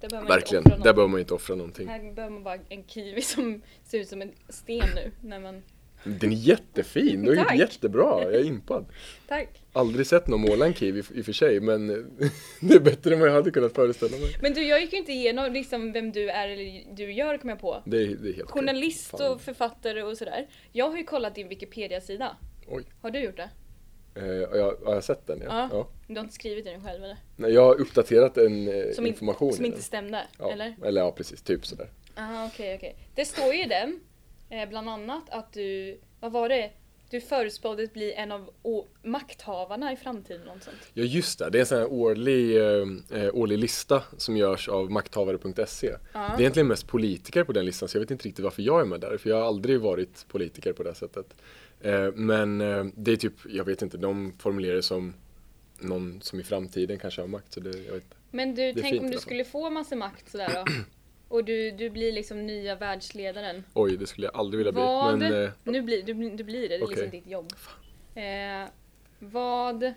[0.00, 1.88] Där behöver man Verkligen, inte offra där behöver man inte offra någonting.
[1.88, 5.10] Här behöver man bara en kiwi som ser ut som en sten nu.
[5.20, 5.62] När man...
[6.04, 8.86] Den är jättefin, du har gjort jättebra, jag är impad.
[9.28, 9.62] Tack!
[9.72, 11.86] Aldrig sett någon måla en kiwi i och för sig, men
[12.60, 14.36] det är bättre än vad jag hade kunnat föreställa mig.
[14.42, 17.50] Men du, jag gick ju inte igenom liksom vem du är eller du gör kom
[17.50, 17.82] jag på.
[17.86, 20.48] Det är, det är helt Journalist och författare och sådär.
[20.72, 22.36] Jag har ju kollat din Wikipedia-sida.
[22.68, 22.84] Oj.
[23.00, 23.50] Har du gjort det?
[24.14, 25.40] Eh, jag, har jag sett den?
[25.40, 25.46] Ja.
[25.50, 25.68] Ja.
[25.72, 25.88] ja.
[26.06, 27.16] Du har inte skrivit den själv eller?
[27.36, 30.26] Nej, jag har uppdaterat en eh, Som, in- information som inte stämde?
[30.38, 30.50] Ja.
[30.52, 30.76] Eller?
[30.84, 31.42] Eller ja, precis.
[31.42, 31.88] Typ sådär.
[32.14, 32.96] Ah, okej, okej.
[33.14, 34.00] Det står ju i den,
[34.50, 36.70] eh, bland annat att du, vad var det?
[37.10, 38.50] Du förutspåddes bli en av
[39.02, 40.76] makthavarna i framtiden, något sånt.
[40.92, 42.86] Ja just det, det är en sån här årlig, eh,
[43.22, 45.88] eh, årlig lista som görs av makthavare.se.
[46.12, 48.80] Det är egentligen mest politiker på den listan så jag vet inte riktigt varför jag
[48.80, 51.34] är med där för jag har aldrig varit politiker på det sättet.
[51.80, 55.14] Eh, men eh, det är typ, jag vet inte, de formulerar det som
[55.78, 57.52] någon som i framtiden kanske har makt.
[57.52, 58.04] Så det, jag vet.
[58.04, 58.16] inte.
[58.30, 60.72] Men du, tänk fint om du skulle få massa makt sådär då?
[61.28, 63.64] Och du, du blir liksom nya världsledaren.
[63.74, 64.82] Oj, det skulle jag aldrig vilja bli.
[64.82, 67.52] Vad, Men eh, nu blir, du, du blir det, det är liksom ditt jobb.
[68.14, 68.68] Eh,
[69.18, 69.92] vad eh,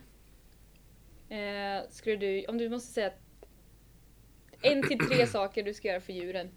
[1.90, 3.12] skulle du, om du måste säga
[4.62, 6.50] en till tre saker du ska göra för djuren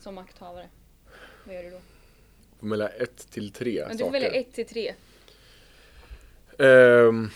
[0.00, 0.68] som makthavare.
[1.44, 1.80] Vad gör du då?
[2.64, 4.20] Mellan ett till tre Men du får saker.
[4.20, 4.94] välja ett till tre.
[6.58, 7.30] Ehm,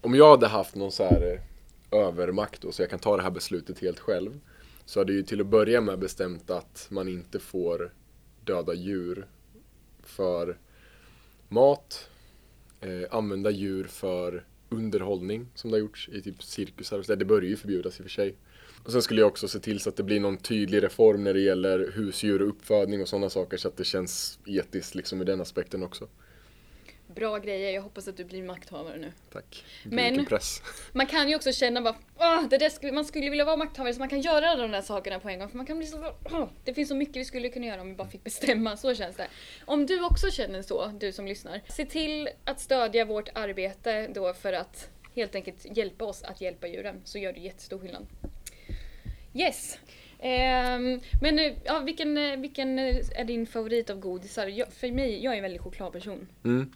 [0.00, 1.40] om jag hade haft någon så här
[1.92, 4.40] eh, övermakt då, så jag kan ta det här beslutet helt själv.
[4.84, 7.92] Så hade jag ju till att börja med bestämt att man inte får
[8.44, 9.26] döda djur
[10.02, 10.58] för
[11.48, 12.08] mat,
[12.80, 17.16] eh, använda djur för underhållning som det har gjorts i typ cirkusar och så där.
[17.16, 18.34] Det börjar ju förbjudas i och för sig.
[18.84, 21.34] Och sen skulle jag också se till så att det blir någon tydlig reform när
[21.34, 25.24] det gäller husdjur och uppfödning och sådana saker så att det känns etiskt liksom i
[25.24, 26.08] den aspekten också.
[27.14, 29.12] Bra grejer, jag hoppas att du blir makthavare nu.
[29.32, 29.64] Tack.
[29.84, 30.26] Men-.
[30.92, 33.94] Man kan ju också känna bara, "Åh, det där skulle, man skulle vilja vara makthavare
[33.94, 35.48] så man kan göra alla de där sakerna på en gång.
[35.48, 37.88] För man kan bli så, "Åh, det finns så mycket vi skulle kunna göra om
[37.88, 39.26] vi bara fick bestämma, så känns det.
[39.64, 44.34] Om du också känner så, du som lyssnar, se till att stödja vårt arbete då
[44.34, 48.06] för att helt enkelt hjälpa oss att hjälpa djuren, så gör det jättestor skillnad.
[49.34, 49.78] Yes!
[50.18, 54.46] Ehm, men eh, ja, vilken, eh, vilken eh, är din favorit av godisar?
[54.46, 56.26] Jag, för mig, jag är en väldigt chokladperson.
[56.44, 56.72] Mm.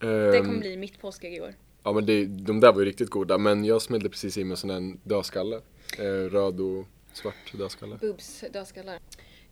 [0.00, 1.54] Det Ehm, kommer bli mitt påskägg i år.
[1.84, 4.50] Ja men det, de där var ju riktigt goda men jag smällde precis i mig
[4.50, 5.60] en sån här dödskalle.
[5.98, 7.96] Eh, röd och svart dödskalle.
[8.00, 8.98] Boobs dödskallar.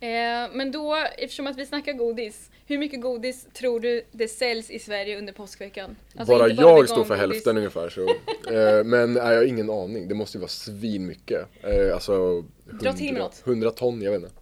[0.00, 4.70] Eh, men då, eftersom att vi snackar godis, hur mycket godis tror du det säljs
[4.70, 5.96] i Sverige under påskveckan?
[6.16, 8.08] Alltså bara inte jag står för hälften ungefär så.
[8.50, 10.08] Eh, men nej, jag har ingen aning.
[10.08, 11.48] Det måste ju vara svin mycket.
[11.62, 13.42] Eh, alltså Dra till med något.
[13.46, 14.34] 100 ton, jag vet inte.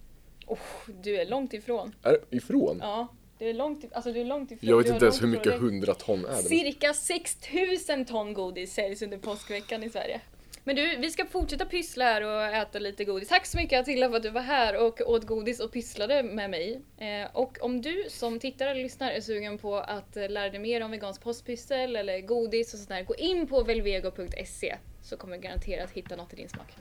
[0.46, 0.59] Oh,
[1.02, 1.94] du är långt ifrån.
[2.02, 2.78] Är ifrån?
[2.82, 4.68] Ja, du är långt, alltså du är långt ifrån.
[4.70, 5.56] jag vet inte ens hur mycket dig.
[5.56, 6.28] 100 ton är.
[6.28, 6.42] Det.
[6.42, 10.20] Cirka 6000 ton godis säljs under påskveckan i Sverige.
[10.68, 13.28] Men du, vi ska fortsätta pyssla här och äta lite godis.
[13.28, 16.50] Tack så mycket Attila för att du var här och åt godis och pysslade med
[16.50, 16.80] mig.
[16.98, 20.80] Eh, och om du som tittare eller lyssnar är sugen på att lära dig mer
[20.80, 25.42] om vegansk postpyssel eller godis och sånt där, gå in på velvego.se så kommer du
[25.42, 26.76] garanterat hitta något i din smak.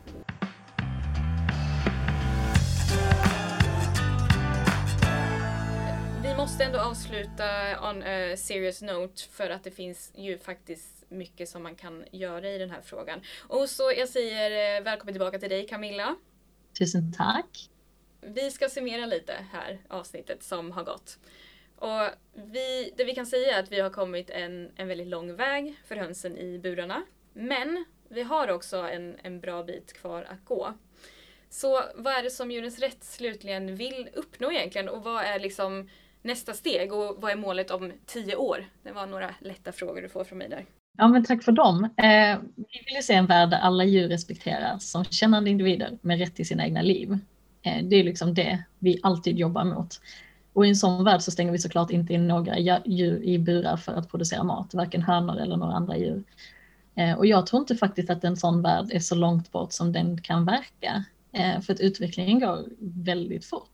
[6.24, 11.50] Vi måste ändå avsluta on a serious note för att det finns ju faktiskt mycket
[11.50, 13.22] som man kan göra i den här frågan.
[13.48, 16.16] Och så jag säger eh, välkommen tillbaka till dig Camilla.
[16.80, 17.70] Tusen tack.
[18.22, 21.20] Vi ska summera lite här avsnittet som har gått.
[21.76, 25.36] Och vi, det vi kan säga är att vi har kommit en, en väldigt lång
[25.36, 27.04] väg för hönsen i burarna.
[27.34, 30.74] Men vi har också en, en bra bit kvar att gå.
[31.50, 35.90] Så vad är det som Djurens Rätt slutligen vill uppnå egentligen och vad är liksom
[36.22, 38.66] nästa steg och vad är målet om tio år?
[38.84, 40.66] Det var några lätta frågor du får från mig där.
[40.98, 41.84] Ja, men tack för dem.
[41.84, 46.20] Eh, vi vill ju se en värld där alla djur respekteras som kännande individer med
[46.20, 47.18] rätt till sina egna liv.
[47.62, 50.00] Eh, det är liksom det vi alltid jobbar mot.
[50.54, 53.78] Och i en sån värld så stänger vi såklart inte in några djur i burar
[53.78, 56.24] för att producera mat, varken hönor eller några andra djur.
[56.96, 59.92] Eh, och jag tror inte faktiskt att en sån värld är så långt bort som
[59.94, 63.74] den kan verka, eh, för att utvecklingen går väldigt fort.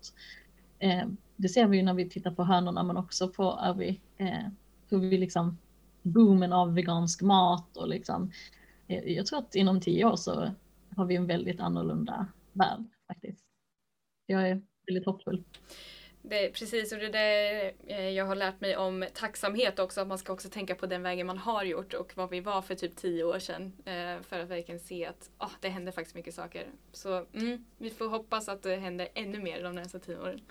[0.80, 1.04] Eh,
[1.36, 4.48] det ser vi ju när vi tittar på hönorna men också på hur vi, eh,
[4.90, 5.58] hur vi liksom
[6.04, 8.32] boomen av vegansk mat och liksom
[8.88, 10.52] jag tror att inom tio år så
[10.96, 13.44] har vi en väldigt annorlunda värld faktiskt.
[14.26, 15.44] Jag är väldigt hoppfull.
[16.26, 20.02] Det precis, och det är det eh, jag har lärt mig om tacksamhet också.
[20.02, 22.62] Att man ska också tänka på den vägen man har gjort och vad vi var
[22.62, 23.74] för typ tio år sedan.
[23.86, 26.68] Eh, för att verkligen se att oh, det händer faktiskt mycket saker.
[26.92, 30.42] Så mm, vi får hoppas att det händer ännu mer de närmaste tio åren.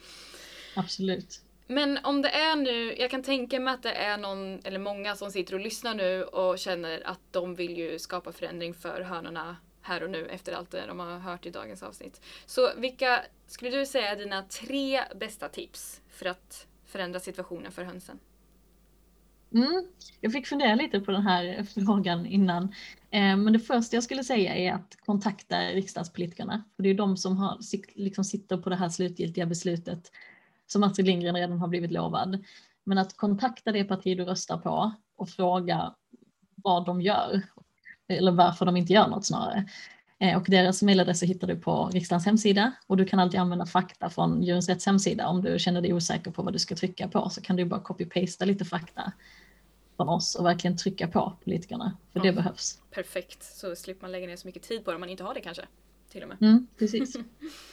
[0.77, 1.43] Absolut.
[1.67, 5.17] Men om det är nu, jag kan tänka mig att det är någon eller många
[5.17, 9.57] som sitter och lyssnar nu och känner att de vill ju skapa förändring för hönorna
[9.83, 12.21] här och nu efter allt det de har hört i dagens avsnitt.
[12.47, 17.85] Så vilka skulle du säga är dina tre bästa tips för att förändra situationen för
[17.85, 18.19] hönsen?
[19.55, 19.85] Mm.
[20.21, 22.63] Jag fick fundera lite på den här frågan innan.
[23.11, 26.65] Eh, men det första jag skulle säga är att kontakta riksdagspolitikerna.
[26.77, 27.59] För det är de som har,
[27.95, 30.11] liksom sitter på det här slutgiltiga beslutet
[30.73, 32.45] som Astrid Lindgren redan har blivit lovad.
[32.85, 35.95] Men att kontakta det parti du röstar på och fråga
[36.55, 37.43] vad de gör
[38.09, 39.69] eller varför de inte gör något snarare.
[40.19, 44.11] Eh, och deras mejladresser hittar du på riksdagens hemsida och du kan alltid använda fakta
[44.11, 45.29] från Djurens Rätts hemsida.
[45.29, 47.81] Om du känner dig osäker på vad du ska trycka på så kan du bara
[47.81, 49.13] copy-pasta lite fakta
[49.97, 51.97] från oss och verkligen trycka på politikerna.
[52.13, 52.81] För ja, det behövs.
[52.91, 55.35] Perfekt, så slipper man lägga ner så mycket tid på det om man inte har
[55.35, 55.63] det kanske.
[56.09, 56.43] Till och med.
[56.43, 57.17] Mm, precis.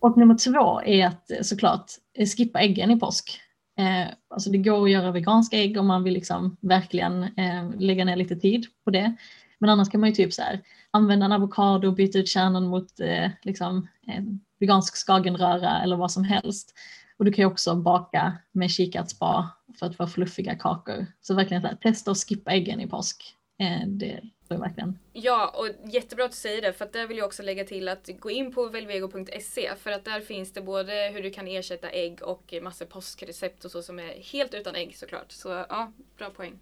[0.00, 3.40] och nummer två är att eh, såklart eh, skippa äggen i påsk.
[3.78, 8.04] Eh, alltså det går att göra veganska ägg om man vill liksom verkligen eh, lägga
[8.04, 9.14] ner lite tid på det.
[9.58, 12.66] Men annars kan man ju typ så här, använda en avokado och byta ut kärnan
[12.66, 16.74] mot eh, liksom, en vegansk skagenröra eller vad som helst.
[17.18, 19.48] Och du kan ju också baka med kikärtsbad
[19.78, 21.06] för att få fluffiga kakor.
[21.20, 23.34] Så verkligen så här, testa att skippa äggen i påsk.
[23.58, 24.20] Eh, det
[24.58, 24.98] verkligen.
[25.12, 27.88] Ja, och jättebra att du säger det för att där vill jag också lägga till
[27.88, 31.90] att gå in på velvego.se för att där finns det både hur du kan ersätta
[31.90, 35.32] ägg och massor påskrecept och så som är helt utan ägg såklart.
[35.32, 36.58] Så ja, bra poäng.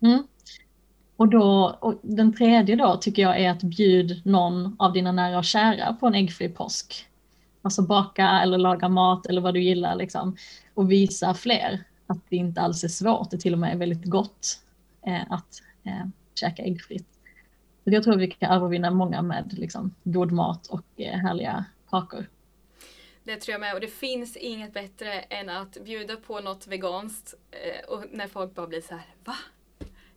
[0.00, 0.26] Mm.
[1.16, 5.38] Och, då, och den tredje då tycker jag är att bjud någon av dina nära
[5.38, 7.06] och kära på en äggfri påsk.
[7.62, 10.36] Alltså baka eller laga mat eller vad du gillar liksom.
[10.74, 14.04] Och visa fler att det inte alls är svårt, det till och med är väldigt
[14.04, 14.60] gott
[15.06, 17.08] eh, att eh, käka äggfritt.
[17.84, 22.26] Så jag tror vi kan övervinna många med liksom, god mat och eh, härliga kakor.
[23.24, 27.34] Det tror jag med och det finns inget bättre än att bjuda på något veganskt
[27.50, 29.36] eh, och när folk bara blir så här, va?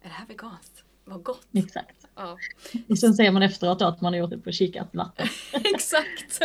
[0.02, 0.84] Är det här veganskt?
[1.06, 1.48] Vad gott!
[1.54, 2.05] Exakt.
[2.16, 2.38] Ja.
[2.90, 5.28] Och sen säger man efteråt att man har gjort det på kikat vatten.
[5.54, 6.40] Exakt!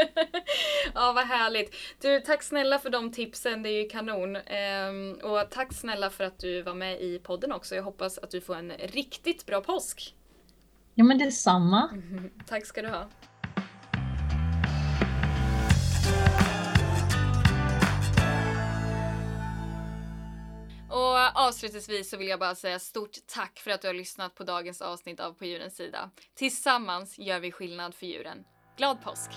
[0.95, 1.75] ja, vad härligt.
[2.01, 4.37] Du, tack snälla för de tipsen, det är ju kanon.
[4.37, 7.75] Ehm, och tack snälla för att du var med i podden också.
[7.75, 10.15] Jag hoppas att du får en riktigt bra påsk.
[10.95, 11.91] Ja, men detsamma.
[12.47, 13.09] tack ska du ha.
[21.29, 24.83] Avslutningsvis så vill jag bara säga stort tack för att du har lyssnat på dagens
[24.83, 26.11] avsnitt av På djurens sida.
[26.35, 28.45] Tillsammans gör vi skillnad för djuren.
[28.77, 29.31] Glad påsk!